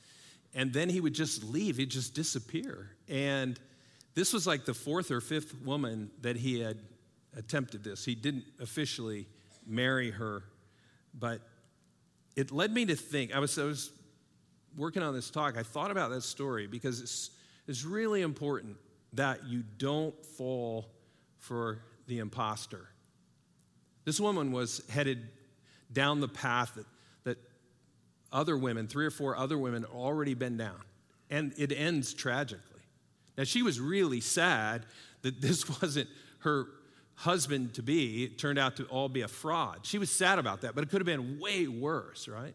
And 0.54 0.74
then 0.74 0.90
he 0.90 1.00
would 1.00 1.14
just 1.14 1.42
leave, 1.42 1.78
he'd 1.78 1.90
just 1.90 2.12
disappear. 2.12 2.90
And 3.08 3.58
this 4.14 4.34
was 4.34 4.46
like 4.46 4.66
the 4.66 4.74
fourth 4.74 5.10
or 5.10 5.22
fifth 5.22 5.54
woman 5.64 6.10
that 6.20 6.36
he 6.36 6.60
had 6.60 6.76
attempted 7.34 7.82
this. 7.82 8.04
He 8.04 8.14
didn't 8.14 8.44
officially 8.60 9.26
marry 9.66 10.10
her, 10.10 10.42
but 11.18 11.40
it 12.36 12.50
led 12.50 12.74
me 12.74 12.84
to 12.84 12.94
think. 12.94 13.34
I 13.34 13.38
was, 13.38 13.58
I 13.58 13.64
was 13.64 13.90
working 14.76 15.02
on 15.02 15.14
this 15.14 15.30
talk. 15.30 15.56
I 15.56 15.62
thought 15.62 15.90
about 15.90 16.10
that 16.10 16.24
story 16.24 16.66
because 16.66 17.00
it's, 17.00 17.30
it's 17.66 17.86
really 17.86 18.20
important 18.20 18.76
that 19.14 19.46
you 19.46 19.64
don't 19.78 20.14
fall 20.26 20.90
for 21.38 21.78
the 22.06 22.18
impostor. 22.18 22.90
This 24.06 24.20
woman 24.20 24.52
was 24.52 24.82
headed 24.88 25.28
down 25.92 26.20
the 26.20 26.28
path 26.28 26.76
that, 26.76 26.86
that 27.24 27.38
other 28.32 28.56
women, 28.56 28.86
three 28.86 29.04
or 29.04 29.10
four 29.10 29.36
other 29.36 29.58
women, 29.58 29.84
already 29.84 30.32
been 30.32 30.56
down. 30.56 30.80
And 31.28 31.52
it 31.58 31.72
ends 31.72 32.14
tragically. 32.14 32.80
Now, 33.36 33.44
she 33.44 33.62
was 33.62 33.80
really 33.80 34.20
sad 34.20 34.86
that 35.22 35.40
this 35.42 35.68
wasn't 35.82 36.08
her 36.38 36.68
husband 37.16 37.74
to 37.74 37.82
be. 37.82 38.24
It 38.24 38.38
turned 38.38 38.60
out 38.60 38.76
to 38.76 38.84
all 38.84 39.08
be 39.08 39.22
a 39.22 39.28
fraud. 39.28 39.80
She 39.82 39.98
was 39.98 40.10
sad 40.10 40.38
about 40.38 40.60
that, 40.60 40.74
but 40.74 40.84
it 40.84 40.90
could 40.90 41.00
have 41.00 41.06
been 41.06 41.40
way 41.40 41.66
worse, 41.66 42.28
right? 42.28 42.54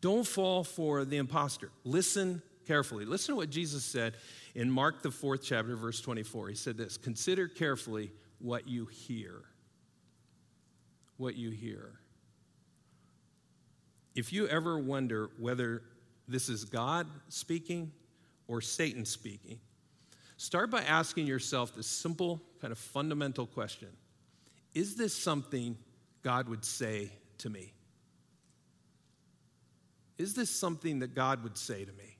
Don't 0.00 0.26
fall 0.26 0.62
for 0.62 1.04
the 1.04 1.16
impostor. 1.16 1.70
Listen 1.84 2.40
carefully. 2.68 3.04
Listen 3.04 3.32
to 3.32 3.36
what 3.36 3.50
Jesus 3.50 3.84
said 3.84 4.14
in 4.54 4.70
Mark, 4.70 5.02
the 5.02 5.10
fourth 5.10 5.42
chapter, 5.42 5.74
verse 5.74 6.00
24. 6.00 6.50
He 6.50 6.54
said 6.54 6.76
this 6.76 6.96
Consider 6.96 7.48
carefully 7.48 8.12
what 8.38 8.68
you 8.68 8.86
hear. 8.86 9.42
What 11.22 11.36
you 11.36 11.50
hear. 11.50 11.92
If 14.16 14.32
you 14.32 14.48
ever 14.48 14.76
wonder 14.76 15.30
whether 15.38 15.84
this 16.26 16.48
is 16.48 16.64
God 16.64 17.06
speaking 17.28 17.92
or 18.48 18.60
Satan 18.60 19.04
speaking, 19.04 19.60
start 20.36 20.68
by 20.68 20.82
asking 20.82 21.28
yourself 21.28 21.76
this 21.76 21.86
simple, 21.86 22.42
kind 22.60 22.72
of 22.72 22.78
fundamental 22.78 23.46
question 23.46 23.86
Is 24.74 24.96
this 24.96 25.14
something 25.14 25.78
God 26.24 26.48
would 26.48 26.64
say 26.64 27.12
to 27.38 27.48
me? 27.48 27.72
Is 30.18 30.34
this 30.34 30.50
something 30.50 30.98
that 30.98 31.14
God 31.14 31.44
would 31.44 31.56
say 31.56 31.84
to 31.84 31.92
me? 31.92 32.16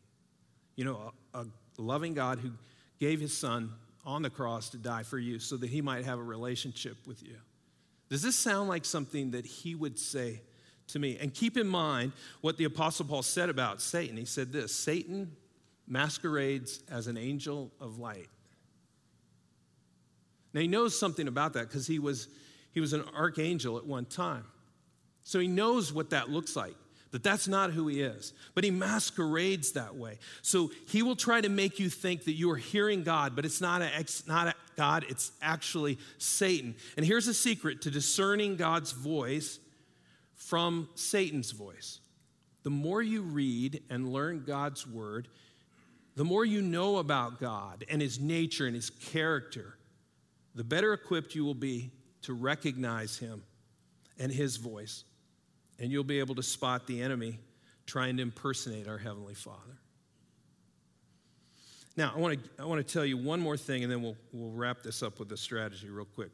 You 0.76 0.84
know, 0.84 1.12
a, 1.34 1.40
a 1.40 1.46
loving 1.76 2.14
God 2.14 2.38
who 2.38 2.52
gave 3.00 3.18
his 3.18 3.36
son 3.36 3.72
on 4.06 4.22
the 4.22 4.30
cross 4.30 4.70
to 4.70 4.76
die 4.76 5.02
for 5.02 5.18
you 5.18 5.40
so 5.40 5.56
that 5.56 5.70
he 5.70 5.82
might 5.82 6.04
have 6.04 6.20
a 6.20 6.22
relationship 6.22 6.98
with 7.04 7.20
you. 7.24 7.34
Does 8.12 8.20
this 8.20 8.36
sound 8.36 8.68
like 8.68 8.84
something 8.84 9.30
that 9.30 9.46
he 9.46 9.74
would 9.74 9.98
say 9.98 10.42
to 10.88 10.98
me? 10.98 11.16
And 11.18 11.32
keep 11.32 11.56
in 11.56 11.66
mind 11.66 12.12
what 12.42 12.58
the 12.58 12.64
Apostle 12.64 13.06
Paul 13.06 13.22
said 13.22 13.48
about 13.48 13.80
Satan. 13.80 14.18
He 14.18 14.26
said 14.26 14.52
this 14.52 14.74
Satan 14.74 15.34
masquerades 15.88 16.80
as 16.90 17.06
an 17.06 17.16
angel 17.16 17.72
of 17.80 17.98
light. 17.98 18.28
Now 20.52 20.60
he 20.60 20.68
knows 20.68 20.98
something 20.98 21.26
about 21.26 21.54
that 21.54 21.68
because 21.68 21.86
he 21.86 21.98
was, 21.98 22.28
he 22.72 22.80
was 22.80 22.92
an 22.92 23.02
archangel 23.16 23.78
at 23.78 23.86
one 23.86 24.04
time. 24.04 24.44
So 25.24 25.38
he 25.38 25.48
knows 25.48 25.90
what 25.90 26.10
that 26.10 26.28
looks 26.28 26.54
like 26.54 26.76
that 27.12 27.22
that's 27.22 27.46
not 27.46 27.70
who 27.70 27.88
he 27.88 28.00
is. 28.00 28.32
But 28.54 28.64
he 28.64 28.70
masquerades 28.70 29.72
that 29.72 29.94
way. 29.94 30.18
So 30.40 30.70
he 30.88 31.02
will 31.02 31.14
try 31.14 31.40
to 31.40 31.48
make 31.48 31.78
you 31.78 31.88
think 31.88 32.24
that 32.24 32.32
you 32.32 32.50
are 32.50 32.56
hearing 32.56 33.02
God, 33.02 33.36
but 33.36 33.44
it's 33.44 33.60
not, 33.60 33.82
a, 33.82 34.00
it's 34.00 34.26
not 34.26 34.48
a 34.48 34.54
God, 34.76 35.04
it's 35.08 35.30
actually 35.42 35.98
Satan. 36.16 36.74
And 36.96 37.04
here's 37.04 37.28
a 37.28 37.34
secret 37.34 37.82
to 37.82 37.90
discerning 37.90 38.56
God's 38.56 38.92
voice 38.92 39.60
from 40.34 40.88
Satan's 40.94 41.50
voice. 41.50 42.00
The 42.62 42.70
more 42.70 43.02
you 43.02 43.22
read 43.22 43.82
and 43.90 44.10
learn 44.10 44.44
God's 44.46 44.86
word, 44.86 45.28
the 46.16 46.24
more 46.24 46.44
you 46.44 46.62
know 46.62 46.96
about 46.96 47.38
God 47.38 47.84
and 47.90 48.00
his 48.00 48.18
nature 48.18 48.66
and 48.66 48.74
his 48.74 48.88
character, 48.88 49.76
the 50.54 50.64
better 50.64 50.94
equipped 50.94 51.34
you 51.34 51.44
will 51.44 51.54
be 51.54 51.90
to 52.22 52.32
recognize 52.32 53.18
him 53.18 53.42
and 54.18 54.32
his 54.32 54.56
voice 54.56 55.04
and 55.82 55.90
you'll 55.90 56.04
be 56.04 56.20
able 56.20 56.36
to 56.36 56.44
spot 56.44 56.86
the 56.86 57.02
enemy 57.02 57.40
trying 57.86 58.16
to 58.16 58.22
impersonate 58.22 58.86
our 58.86 58.98
Heavenly 58.98 59.34
Father. 59.34 59.58
Now, 61.96 62.12
I 62.14 62.20
want 62.20 62.42
to, 62.42 62.62
I 62.62 62.66
want 62.66 62.86
to 62.86 62.90
tell 62.90 63.04
you 63.04 63.18
one 63.18 63.40
more 63.40 63.56
thing, 63.56 63.82
and 63.82 63.90
then 63.90 64.00
we'll, 64.00 64.16
we'll 64.32 64.52
wrap 64.52 64.82
this 64.82 65.02
up 65.02 65.18
with 65.18 65.30
a 65.32 65.36
strategy 65.36 65.90
real 65.90 66.06
quick. 66.06 66.30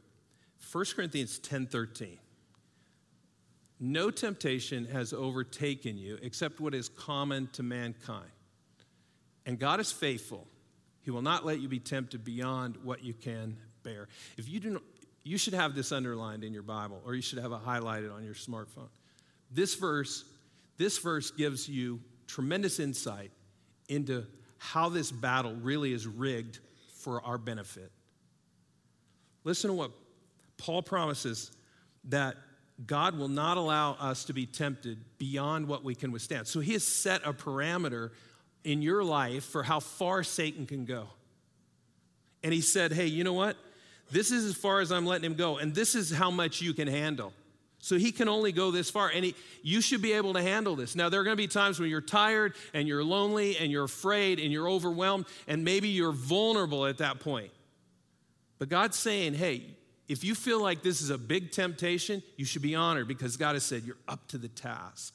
1 0.70 0.84
Corinthians 0.94 1.38
10 1.38 1.66
13. 1.66 2.18
No 3.80 4.10
temptation 4.10 4.84
has 4.86 5.12
overtaken 5.12 5.96
you 5.96 6.18
except 6.20 6.60
what 6.60 6.74
is 6.74 6.90
common 6.90 7.48
to 7.54 7.62
mankind. 7.62 8.30
And 9.46 9.58
God 9.58 9.80
is 9.80 9.90
faithful. 9.90 10.46
He 11.00 11.10
will 11.10 11.22
not 11.22 11.46
let 11.46 11.60
you 11.60 11.68
be 11.68 11.78
tempted 11.78 12.22
beyond 12.22 12.76
what 12.82 13.02
you 13.02 13.14
can 13.14 13.56
bear. 13.82 14.08
If 14.36 14.46
you 14.48 14.60
do 14.60 14.70
not, 14.70 14.82
you 15.22 15.38
should 15.38 15.54
have 15.54 15.74
this 15.74 15.90
underlined 15.90 16.44
in 16.44 16.52
your 16.52 16.62
Bible, 16.62 17.00
or 17.06 17.14
you 17.14 17.22
should 17.22 17.38
have 17.38 17.52
it 17.52 17.64
highlighted 17.64 18.14
on 18.14 18.24
your 18.24 18.34
smartphone. 18.34 18.88
This 19.50 19.74
verse, 19.74 20.24
this 20.76 20.98
verse 20.98 21.30
gives 21.30 21.68
you 21.68 22.00
tremendous 22.26 22.78
insight 22.78 23.30
into 23.88 24.26
how 24.58 24.88
this 24.88 25.10
battle 25.10 25.54
really 25.54 25.92
is 25.92 26.06
rigged 26.06 26.58
for 26.98 27.24
our 27.24 27.38
benefit. 27.38 27.90
Listen 29.44 29.68
to 29.68 29.74
what 29.74 29.92
Paul 30.58 30.82
promises 30.82 31.52
that 32.04 32.36
God 32.86 33.16
will 33.16 33.28
not 33.28 33.56
allow 33.56 33.92
us 33.94 34.24
to 34.24 34.32
be 34.32 34.46
tempted 34.46 34.98
beyond 35.18 35.66
what 35.66 35.82
we 35.82 35.94
can 35.94 36.12
withstand. 36.12 36.46
So 36.46 36.60
he 36.60 36.74
has 36.74 36.84
set 36.86 37.22
a 37.24 37.32
parameter 37.32 38.10
in 38.64 38.82
your 38.82 39.02
life 39.02 39.44
for 39.44 39.62
how 39.62 39.80
far 39.80 40.22
Satan 40.22 40.66
can 40.66 40.84
go. 40.84 41.08
And 42.44 42.52
he 42.52 42.60
said, 42.60 42.92
Hey, 42.92 43.06
you 43.06 43.24
know 43.24 43.32
what? 43.32 43.56
This 44.10 44.30
is 44.30 44.44
as 44.44 44.54
far 44.54 44.80
as 44.80 44.92
I'm 44.92 45.06
letting 45.06 45.24
him 45.24 45.36
go, 45.36 45.58
and 45.58 45.74
this 45.74 45.94
is 45.94 46.10
how 46.10 46.30
much 46.30 46.62
you 46.62 46.72
can 46.72 46.88
handle. 46.88 47.32
So 47.80 47.96
he 47.96 48.10
can 48.10 48.28
only 48.28 48.50
go 48.50 48.72
this 48.72 48.90
far, 48.90 49.08
and 49.08 49.24
he, 49.24 49.36
you 49.62 49.80
should 49.80 50.02
be 50.02 50.12
able 50.12 50.32
to 50.32 50.42
handle 50.42 50.74
this. 50.74 50.96
Now, 50.96 51.08
there 51.08 51.20
are 51.20 51.24
going 51.24 51.36
to 51.36 51.42
be 51.42 51.46
times 51.46 51.78
when 51.78 51.88
you're 51.88 52.00
tired 52.00 52.54
and 52.74 52.88
you're 52.88 53.04
lonely 53.04 53.56
and 53.56 53.70
you're 53.70 53.84
afraid 53.84 54.40
and 54.40 54.52
you're 54.52 54.68
overwhelmed, 54.68 55.26
and 55.46 55.64
maybe 55.64 55.88
you're 55.88 56.12
vulnerable 56.12 56.86
at 56.86 56.98
that 56.98 57.20
point. 57.20 57.52
But 58.58 58.68
God's 58.68 58.96
saying, 58.96 59.34
hey, 59.34 59.62
if 60.08 60.24
you 60.24 60.34
feel 60.34 60.60
like 60.60 60.82
this 60.82 61.00
is 61.00 61.10
a 61.10 61.18
big 61.18 61.52
temptation, 61.52 62.22
you 62.36 62.44
should 62.44 62.62
be 62.62 62.74
honored 62.74 63.06
because 63.06 63.36
God 63.36 63.54
has 63.54 63.62
said 63.62 63.84
you're 63.84 63.96
up 64.08 64.26
to 64.28 64.38
the 64.38 64.48
task. 64.48 65.14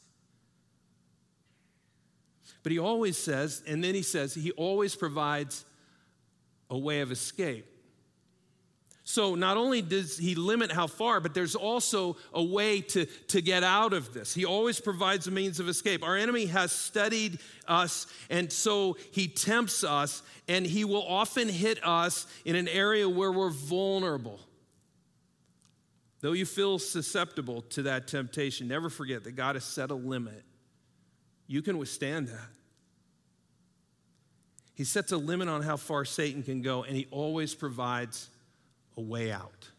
But 2.61 2.71
he 2.71 2.79
always 2.79 3.17
says, 3.17 3.61
and 3.67 3.83
then 3.83 3.93
he 3.93 4.03
says, 4.03 4.33
he 4.33 4.51
always 4.51 4.95
provides 4.95 5.65
a 6.69 6.77
way 6.77 7.01
of 7.01 7.11
escape. 7.11 7.65
So 9.05 9.35
not 9.35 9.57
only 9.57 9.81
does 9.81 10.17
he 10.17 10.33
limit 10.33 10.71
how 10.71 10.87
far, 10.87 11.19
but 11.19 11.33
there's 11.33 11.55
also 11.55 12.15
a 12.33 12.41
way 12.41 12.79
to, 12.81 13.05
to 13.05 13.41
get 13.41 13.61
out 13.61 13.91
of 13.91 14.13
this. 14.13 14.33
He 14.33 14.45
always 14.45 14.79
provides 14.79 15.27
a 15.27 15.31
means 15.31 15.59
of 15.59 15.67
escape. 15.67 16.03
Our 16.03 16.15
enemy 16.15 16.45
has 16.45 16.71
studied 16.71 17.39
us, 17.67 18.07
and 18.29 18.51
so 18.51 18.95
he 19.11 19.27
tempts 19.27 19.83
us, 19.83 20.23
and 20.47 20.65
he 20.65 20.85
will 20.85 21.05
often 21.05 21.49
hit 21.49 21.85
us 21.85 22.27
in 22.45 22.55
an 22.55 22.69
area 22.69 23.09
where 23.09 23.31
we're 23.31 23.49
vulnerable. 23.49 24.39
Though 26.21 26.31
you 26.31 26.45
feel 26.45 26.79
susceptible 26.79 27.63
to 27.71 27.81
that 27.83 28.07
temptation, 28.07 28.69
never 28.69 28.89
forget 28.89 29.25
that 29.25 29.33
God 29.33 29.55
has 29.55 29.65
set 29.65 29.91
a 29.91 29.95
limit. 29.95 30.45
You 31.47 31.61
can 31.61 31.77
withstand 31.77 32.29
that. 32.29 32.49
He 34.75 34.85
sets 34.85 35.11
a 35.11 35.17
limit 35.17 35.49
on 35.49 35.61
how 35.61 35.75
far 35.75 36.05
Satan 36.05 36.41
can 36.41 36.61
go, 36.61 36.83
and 36.83 36.95
he 36.95 37.07
always 37.11 37.53
provides 37.53 38.29
a 38.97 39.01
way 39.01 39.31
out. 39.31 39.69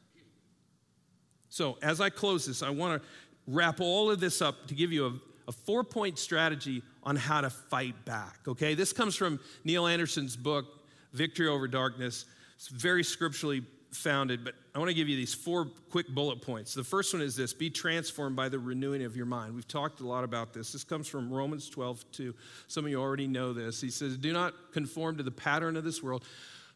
So, 1.48 1.78
as 1.82 2.00
I 2.00 2.10
close 2.10 2.46
this, 2.46 2.62
I 2.62 2.70
want 2.70 3.00
to 3.00 3.08
wrap 3.46 3.80
all 3.80 4.10
of 4.10 4.20
this 4.20 4.42
up 4.42 4.66
to 4.68 4.74
give 4.74 4.92
you 4.92 5.06
a, 5.06 5.12
a 5.48 5.52
four 5.52 5.84
point 5.84 6.18
strategy 6.18 6.82
on 7.02 7.16
how 7.16 7.40
to 7.42 7.50
fight 7.50 8.04
back. 8.04 8.40
Okay, 8.48 8.74
this 8.74 8.92
comes 8.92 9.14
from 9.14 9.38
Neil 9.62 9.86
Anderson's 9.86 10.36
book, 10.36 10.66
Victory 11.12 11.48
Over 11.48 11.68
Darkness. 11.68 12.24
It's 12.56 12.68
very 12.68 13.04
scripturally 13.04 13.62
founded, 13.92 14.44
but 14.44 14.54
I 14.74 14.78
want 14.78 14.88
to 14.88 14.94
give 14.94 15.08
you 15.08 15.16
these 15.16 15.34
four 15.34 15.66
quick 15.90 16.08
bullet 16.08 16.42
points. 16.42 16.74
The 16.74 16.84
first 16.84 17.12
one 17.12 17.22
is 17.22 17.36
this 17.36 17.52
be 17.52 17.70
transformed 17.70 18.36
by 18.36 18.48
the 18.48 18.58
renewing 18.58 19.04
of 19.04 19.16
your 19.16 19.26
mind. 19.26 19.54
We've 19.54 19.68
talked 19.68 20.00
a 20.00 20.06
lot 20.06 20.24
about 20.24 20.52
this. 20.52 20.72
This 20.72 20.84
comes 20.84 21.06
from 21.06 21.32
Romans 21.32 21.68
12, 21.70 22.04
2. 22.12 22.34
Some 22.66 22.84
of 22.84 22.90
you 22.90 23.00
already 23.00 23.28
know 23.28 23.52
this. 23.52 23.80
He 23.80 23.90
says, 23.90 24.16
Do 24.16 24.32
not 24.32 24.54
conform 24.72 25.16
to 25.18 25.22
the 25.22 25.30
pattern 25.30 25.76
of 25.76 25.84
this 25.84 26.02
world 26.02 26.24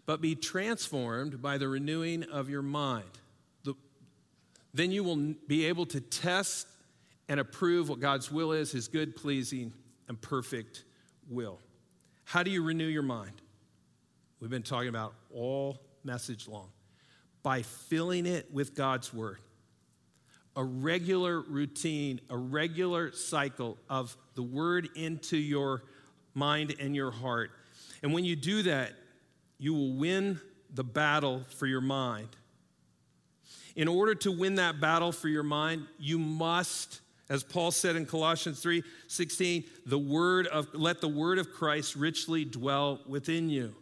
but 0.09 0.23
be 0.23 0.35
transformed 0.35 1.43
by 1.43 1.59
the 1.59 1.69
renewing 1.69 2.23
of 2.23 2.49
your 2.49 2.63
mind. 2.63 3.05
The, 3.65 3.75
then 4.73 4.91
you 4.91 5.05
will 5.05 5.35
be 5.47 5.67
able 5.67 5.85
to 5.85 6.01
test 6.01 6.67
and 7.29 7.39
approve 7.39 7.91
what 7.91 8.01
God's 8.01 8.33
will 8.33 8.53
is, 8.53 8.73
his 8.73 8.89
good, 8.89 9.17
pleasing, 9.17 9.71
and 10.09 10.19
perfect 10.19 10.85
will. 11.29 11.61
How 12.25 12.43
do 12.43 12.51
you 12.51 12.65
renew 12.65 12.87
your 12.87 13.03
mind? 13.03 13.43
We've 14.41 14.51
been 14.51 14.63
talking 14.63 14.89
about 14.89 15.13
all 15.31 15.79
message 16.05 16.49
long. 16.49 16.71
By 17.43 17.61
filling 17.61 18.25
it 18.25 18.51
with 18.51 18.75
God's 18.75 19.13
word. 19.13 19.41
A 20.57 20.65
regular 20.65 21.39
routine, 21.43 22.23
a 22.31 22.37
regular 22.39 23.13
cycle 23.13 23.77
of 23.91 24.17
the 24.37 24.43
word 24.43 24.89
into 24.97 25.37
your 25.37 25.83
mind 26.33 26.77
and 26.81 26.97
your 26.97 27.11
heart. 27.11 27.51
And 28.03 28.15
when 28.15 28.25
you 28.25 28.37
do 28.37 28.63
that, 28.63 28.93
you 29.59 29.75
will 29.75 29.93
win 29.93 30.41
the 30.73 30.85
battle 30.85 31.45
for 31.57 31.67
your 31.67 31.81
mind. 31.81 32.29
In 33.77 33.89
order 33.89 34.15
to 34.17 34.33
win 34.33 34.57
that 34.57 34.81
battle 34.81 35.13
for 35.13 35.29
your 35.29 35.43
mind, 35.43 35.87
you 35.99 36.19
must, 36.19 37.01
as 37.29 37.43
Paul 37.45 37.71
said 37.71 37.97
in 37.97 38.07
Colossians 38.07 38.61
3 38.61 38.83
16, 39.07 39.65
the 39.87 39.99
word 39.99 40.47
of, 40.49 40.75
let 40.75 41.01
the 41.01 41.09
word 41.09 41.39
of 41.39 41.53
Christ 41.53 41.95
richly 41.95 42.45
dwell 42.45 43.01
within 43.07 43.49
you. 43.49 43.75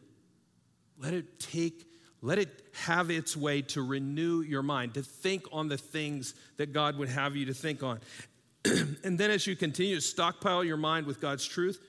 Let 0.98 1.14
it 1.14 1.38
take, 1.38 1.86
let 2.22 2.38
it 2.38 2.62
have 2.72 3.10
its 3.10 3.36
way 3.36 3.62
to 3.62 3.82
renew 3.82 4.42
your 4.42 4.62
mind, 4.62 4.94
to 4.94 5.02
think 5.02 5.44
on 5.52 5.68
the 5.68 5.78
things 5.78 6.34
that 6.56 6.72
God 6.72 6.98
would 6.98 7.08
have 7.08 7.36
you 7.36 7.46
to 7.46 7.54
think 7.54 7.82
on. 7.82 8.00
and 8.64 9.18
then 9.18 9.30
as 9.30 9.46
you 9.46 9.56
continue 9.56 9.94
to 9.94 10.00
stockpile 10.00 10.64
your 10.64 10.76
mind 10.76 11.06
with 11.06 11.20
God's 11.20 11.46
truth, 11.46 11.80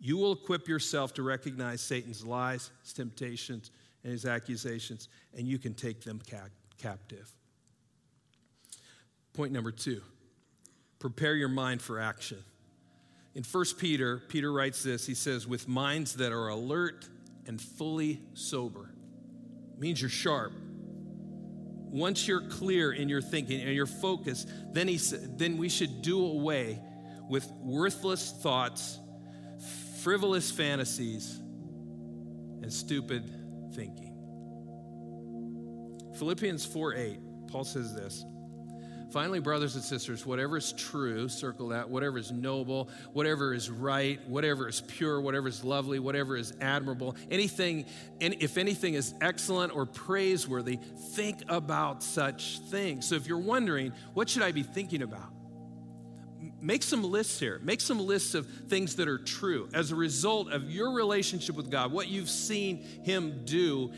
you 0.00 0.16
will 0.16 0.32
equip 0.32 0.66
yourself 0.66 1.12
to 1.14 1.22
recognize 1.22 1.80
Satan's 1.80 2.24
lies, 2.24 2.70
his 2.82 2.92
temptations, 2.92 3.70
and 4.02 4.12
his 4.12 4.24
accusations, 4.24 5.08
and 5.36 5.46
you 5.46 5.58
can 5.58 5.74
take 5.74 6.02
them 6.02 6.20
captive. 6.78 7.32
Point 9.34 9.52
number 9.52 9.70
two 9.70 10.00
prepare 10.98 11.34
your 11.34 11.48
mind 11.48 11.80
for 11.80 11.98
action. 12.00 12.38
In 13.34 13.44
1 13.44 13.64
Peter, 13.78 14.22
Peter 14.28 14.52
writes 14.52 14.82
this 14.82 15.06
he 15.06 15.14
says, 15.14 15.46
with 15.46 15.68
minds 15.68 16.14
that 16.16 16.32
are 16.32 16.48
alert 16.48 17.08
and 17.46 17.60
fully 17.60 18.20
sober. 18.34 18.90
It 19.74 19.80
means 19.80 20.00
you're 20.00 20.10
sharp. 20.10 20.52
Once 21.90 22.28
you're 22.28 22.48
clear 22.48 22.92
in 22.92 23.08
your 23.08 23.22
thinking 23.22 23.60
and 23.60 23.74
your 23.74 23.86
focus, 23.86 24.46
then, 24.72 24.86
he, 24.86 24.96
then 24.96 25.56
we 25.56 25.68
should 25.68 26.02
do 26.02 26.24
away 26.24 26.78
with 27.28 27.50
worthless 27.62 28.30
thoughts, 28.30 28.98
frivolous 30.02 30.50
fantasies, 30.50 31.38
and 32.62 32.72
stupid 32.72 33.30
thinking. 33.74 34.16
Philippians 36.18 36.66
4 36.66 36.94
8, 36.94 37.18
Paul 37.48 37.64
says 37.64 37.94
this 37.94 38.24
Finally, 39.10 39.40
brothers 39.40 39.74
and 39.74 39.82
sisters, 39.82 40.24
whatever 40.24 40.56
is 40.56 40.72
true, 40.72 41.28
circle 41.28 41.68
that, 41.68 41.88
whatever 41.88 42.16
is 42.18 42.30
noble, 42.30 42.88
whatever 43.12 43.52
is 43.52 43.68
right, 43.68 44.20
whatever 44.28 44.68
is 44.68 44.82
pure, 44.82 45.20
whatever 45.20 45.48
is 45.48 45.64
lovely, 45.64 45.98
whatever 45.98 46.36
is 46.36 46.52
admirable, 46.60 47.16
anything, 47.30 47.84
if 48.20 48.56
anything 48.56 48.94
is 48.94 49.14
excellent 49.20 49.74
or 49.74 49.84
praiseworthy, 49.84 50.78
think 51.14 51.42
about 51.48 52.02
such 52.02 52.60
things. 52.68 53.08
So 53.08 53.16
if 53.16 53.26
you're 53.26 53.38
wondering, 53.38 53.92
what 54.14 54.28
should 54.28 54.42
I 54.42 54.52
be 54.52 54.62
thinking 54.62 55.02
about? 55.02 55.39
Make 56.60 56.82
some 56.82 57.02
lists 57.02 57.40
here. 57.40 57.58
Make 57.62 57.80
some 57.80 57.98
lists 57.98 58.34
of 58.34 58.46
things 58.68 58.96
that 58.96 59.08
are 59.08 59.18
true 59.18 59.68
as 59.72 59.92
a 59.92 59.96
result 59.96 60.50
of 60.50 60.70
your 60.70 60.92
relationship 60.92 61.56
with 61.56 61.70
God, 61.70 61.92
what 61.92 62.08
you've 62.08 62.28
seen 62.28 62.78
Him 63.02 63.44
do 63.44 63.92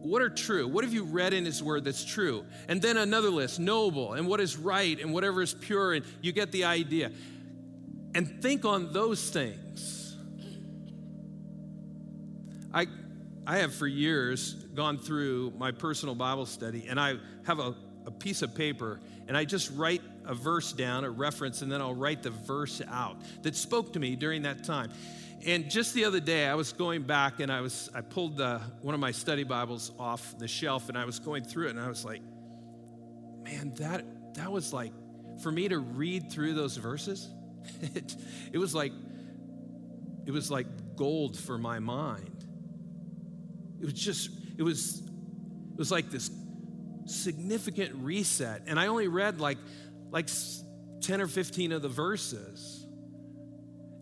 what 0.00 0.22
are 0.22 0.30
true? 0.30 0.68
What 0.68 0.84
have 0.84 0.94
you 0.94 1.02
read 1.04 1.34
in 1.34 1.44
His 1.44 1.62
Word 1.62 1.84
that's 1.84 2.04
true? 2.04 2.44
And 2.68 2.80
then 2.80 2.96
another 2.96 3.30
list 3.30 3.58
noble, 3.58 4.14
and 4.14 4.28
what 4.28 4.40
is 4.40 4.56
right, 4.56 4.98
and 4.98 5.12
whatever 5.12 5.42
is 5.42 5.54
pure, 5.54 5.92
and 5.92 6.04
you 6.22 6.32
get 6.32 6.52
the 6.52 6.64
idea. 6.64 7.10
And 8.14 8.40
think 8.40 8.64
on 8.64 8.92
those 8.92 9.28
things. 9.30 10.16
I, 12.72 12.86
I 13.46 13.58
have 13.58 13.74
for 13.74 13.86
years 13.86 14.54
gone 14.54 14.98
through 14.98 15.52
my 15.58 15.72
personal 15.72 16.14
Bible 16.14 16.46
study, 16.46 16.86
and 16.88 17.00
I 17.00 17.16
have 17.46 17.58
a, 17.58 17.74
a 18.06 18.10
piece 18.10 18.42
of 18.42 18.54
paper, 18.54 19.00
and 19.26 19.36
I 19.36 19.44
just 19.44 19.70
write 19.74 20.02
a 20.28 20.34
verse 20.34 20.72
down, 20.72 21.04
a 21.04 21.10
reference, 21.10 21.62
and 21.62 21.72
then 21.72 21.80
I'll 21.80 21.94
write 21.94 22.22
the 22.22 22.30
verse 22.30 22.80
out 22.88 23.16
that 23.42 23.56
spoke 23.56 23.94
to 23.94 23.98
me 23.98 24.14
during 24.14 24.42
that 24.42 24.62
time. 24.62 24.92
And 25.46 25.70
just 25.70 25.94
the 25.94 26.04
other 26.04 26.20
day, 26.20 26.46
I 26.46 26.54
was 26.54 26.72
going 26.72 27.02
back 27.02 27.40
and 27.40 27.50
I 27.50 27.60
was 27.60 27.88
I 27.94 28.02
pulled 28.02 28.36
the, 28.36 28.60
one 28.82 28.94
of 28.94 29.00
my 29.00 29.12
study 29.12 29.44
Bibles 29.44 29.92
off 29.98 30.38
the 30.38 30.48
shelf 30.48 30.88
and 30.88 30.98
I 30.98 31.04
was 31.04 31.18
going 31.18 31.44
through 31.44 31.68
it 31.68 31.70
and 31.70 31.80
I 31.80 31.88
was 31.88 32.04
like, 32.04 32.20
man, 33.42 33.72
that 33.76 34.04
that 34.34 34.52
was 34.52 34.72
like 34.72 34.92
for 35.42 35.50
me 35.50 35.68
to 35.68 35.78
read 35.78 36.30
through 36.30 36.54
those 36.54 36.76
verses. 36.76 37.28
It, 37.94 38.14
it 38.52 38.58
was 38.58 38.74
like 38.74 38.92
it 40.26 40.30
was 40.30 40.50
like 40.50 40.66
gold 40.96 41.38
for 41.38 41.56
my 41.56 41.78
mind. 41.78 42.44
It 43.80 43.84
was 43.84 43.94
just 43.94 44.30
it 44.58 44.62
was 44.62 45.00
it 45.00 45.78
was 45.78 45.90
like 45.90 46.10
this 46.10 46.30
significant 47.06 47.94
reset 47.94 48.62
and 48.66 48.78
I 48.78 48.88
only 48.88 49.08
read 49.08 49.40
like 49.40 49.56
like 50.10 50.28
10 51.00 51.20
or 51.20 51.26
15 51.26 51.72
of 51.72 51.82
the 51.82 51.88
verses. 51.88 52.86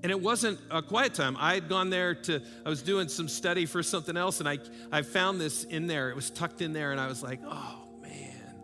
And 0.03 0.13
it 0.13 0.21
wasn't 0.21 0.61
a 0.71 0.83
quiet 0.83 1.15
time. 1.15 1.37
I 1.39 1.55
had 1.55 1.69
gone 1.69 1.91
there 1.91 2.15
to, 2.15 2.41
I 2.65 2.69
was 2.69 2.83
doing 2.83 3.09
some 3.09 3.29
study 3.29 3.67
for 3.67 3.83
something 3.83 4.17
else, 4.17 4.41
and 4.41 4.49
I, 4.49 4.59
I 4.93 5.03
found 5.03 5.41
this 5.41 5.65
in 5.65 5.87
there. 5.87 6.11
It 6.11 6.17
was 6.17 6.31
tucked 6.31 6.63
in 6.63 6.73
there, 6.73 6.93
and 6.93 7.01
I 7.01 7.09
was 7.09 7.23
like, 7.23 7.41
oh, 7.45 7.89
man. 8.01 8.55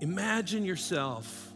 Imagine 0.00 0.64
yourself 0.64 1.51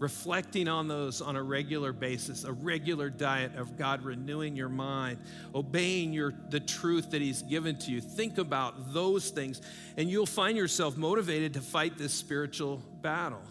reflecting 0.00 0.66
on 0.66 0.88
those 0.88 1.20
on 1.20 1.36
a 1.36 1.42
regular 1.42 1.92
basis, 1.92 2.44
a 2.44 2.52
regular 2.52 3.10
diet 3.10 3.54
of 3.56 3.76
God 3.76 4.02
renewing 4.02 4.56
your 4.56 4.70
mind, 4.70 5.18
obeying 5.54 6.12
your, 6.12 6.32
the 6.48 6.58
truth 6.58 7.10
that 7.12 7.20
He's 7.20 7.42
given 7.42 7.78
to 7.80 7.92
you. 7.92 8.00
Think 8.00 8.38
about 8.38 8.92
those 8.92 9.30
things, 9.30 9.60
and 9.96 10.10
you'll 10.10 10.26
find 10.26 10.56
yourself 10.56 10.96
motivated 10.96 11.54
to 11.54 11.60
fight 11.60 11.98
this 11.98 12.12
spiritual 12.12 12.82
battle. 13.02 13.42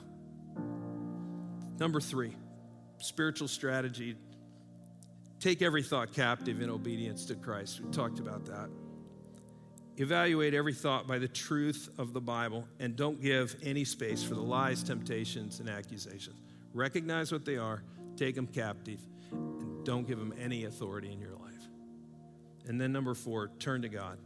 Number 1.80 2.02
three 2.02 2.36
spiritual 2.98 3.48
strategy 3.48 4.18
take 5.40 5.62
every 5.62 5.82
thought 5.82 6.12
captive 6.12 6.62
in 6.62 6.70
obedience 6.70 7.24
to 7.26 7.36
Christ. 7.36 7.80
We 7.80 7.90
talked 7.92 8.20
about 8.20 8.46
that. 8.48 8.70
Evaluate 10.00 10.54
every 10.54 10.74
thought 10.74 11.08
by 11.08 11.20
the 11.20 11.28
truth 11.28 11.90
of 11.98 12.14
the 12.14 12.22
Bible 12.22 12.66
and 12.80 12.96
don't 12.96 13.22
give 13.22 13.58
any 13.62 13.84
space 13.84 14.24
for 14.24 14.34
the 14.34 14.42
lies, 14.42 14.82
temptations, 14.82 15.60
and 15.60 15.70
accusations. 15.70 16.40
Recognize 16.74 17.34
what 17.34 17.44
they 17.44 17.58
are, 17.58 17.84
take 18.16 18.36
them 18.36 18.48
captive, 18.48 19.02
and 19.34 19.84
don't 19.84 20.08
give 20.08 20.18
them 20.18 20.34
any 20.40 20.64
authority 20.64 21.12
in 21.12 21.20
your 21.20 21.34
life. 21.34 21.68
And 22.66 22.80
then, 22.80 22.94
number 22.94 23.14
four, 23.14 23.50
turn 23.60 23.82
to 23.82 23.90
God. 23.90 24.18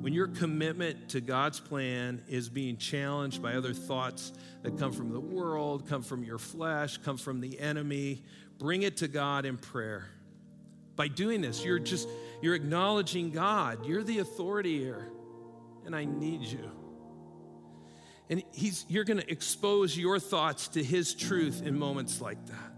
When 0.00 0.12
your 0.12 0.26
commitment 0.26 1.10
to 1.10 1.20
God's 1.20 1.60
plan 1.60 2.20
is 2.26 2.48
being 2.48 2.76
challenged 2.76 3.40
by 3.40 3.54
other 3.54 3.72
thoughts 3.72 4.32
that 4.62 4.76
come 4.78 4.90
from 4.90 5.12
the 5.12 5.20
world, 5.20 5.86
come 5.86 6.02
from 6.02 6.24
your 6.24 6.38
flesh, 6.38 6.98
come 6.98 7.18
from 7.18 7.40
the 7.40 7.60
enemy, 7.60 8.24
bring 8.58 8.82
it 8.82 8.96
to 8.96 9.06
God 9.06 9.44
in 9.44 9.58
prayer. 9.58 10.08
By 10.96 11.06
doing 11.06 11.40
this, 11.40 11.64
you're 11.64 11.78
just 11.78 12.08
you're 12.42 12.54
acknowledging 12.54 13.30
God. 13.30 13.86
You're 13.86 14.02
the 14.02 14.18
authority 14.18 14.78
here, 14.78 15.08
and 15.86 15.96
I 15.96 16.04
need 16.04 16.42
you. 16.42 16.70
And 18.28 18.42
he's, 18.52 18.84
you're 18.88 19.04
going 19.04 19.20
to 19.20 19.30
expose 19.30 19.96
your 19.96 20.18
thoughts 20.18 20.68
to 20.68 20.82
his 20.82 21.14
truth 21.14 21.62
in 21.64 21.78
moments 21.78 22.20
like 22.20 22.44
that. 22.46 22.72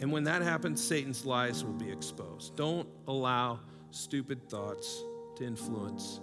And 0.00 0.10
when 0.10 0.24
that 0.24 0.40
happens, 0.40 0.82
Satan's 0.82 1.26
lies 1.26 1.62
will 1.62 1.74
be 1.74 1.90
exposed. 1.90 2.56
Don't 2.56 2.88
allow 3.06 3.60
stupid 3.90 4.48
thoughts 4.48 5.02
to 5.36 5.44
influence 5.44 6.20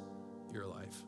your 0.51 0.65
life. 0.65 1.03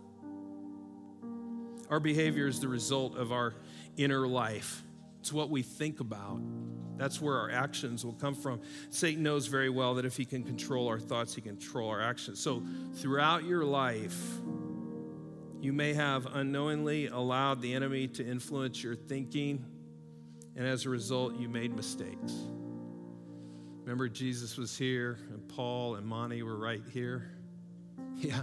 Our 1.89 1.99
behavior 1.99 2.45
is 2.45 2.59
the 2.59 2.67
result 2.67 3.17
of 3.17 3.31
our 3.31 3.55
inner 3.97 4.27
life. 4.27 4.83
It's 5.21 5.33
what 5.33 5.49
we 5.49 5.63
think 5.63 5.99
about. 5.99 6.39
That's 6.99 7.21
where 7.21 7.37
our 7.37 7.49
actions 7.49 8.03
will 8.03 8.13
come 8.13 8.35
from. 8.35 8.59
Satan 8.89 9.23
knows 9.23 9.47
very 9.47 9.69
well 9.69 9.95
that 9.95 10.05
if 10.05 10.17
he 10.17 10.25
can 10.25 10.43
control 10.43 10.89
our 10.89 10.99
thoughts, 10.99 11.33
he 11.33 11.39
can 11.39 11.55
control 11.55 11.89
our 11.89 12.01
actions. 12.01 12.41
So, 12.41 12.61
throughout 12.95 13.45
your 13.45 13.63
life, 13.63 14.21
you 15.61 15.71
may 15.71 15.93
have 15.93 16.27
unknowingly 16.35 17.07
allowed 17.07 17.61
the 17.61 17.73
enemy 17.73 18.09
to 18.09 18.25
influence 18.25 18.83
your 18.83 18.95
thinking, 18.95 19.65
and 20.57 20.67
as 20.67 20.85
a 20.85 20.89
result, 20.89 21.39
you 21.39 21.47
made 21.47 21.73
mistakes. 21.73 22.33
Remember, 23.83 24.09
Jesus 24.09 24.57
was 24.57 24.77
here, 24.77 25.17
and 25.31 25.47
Paul 25.47 25.95
and 25.95 26.05
Monty 26.05 26.43
were 26.43 26.57
right 26.57 26.83
here. 26.91 27.31
Yeah. 28.17 28.41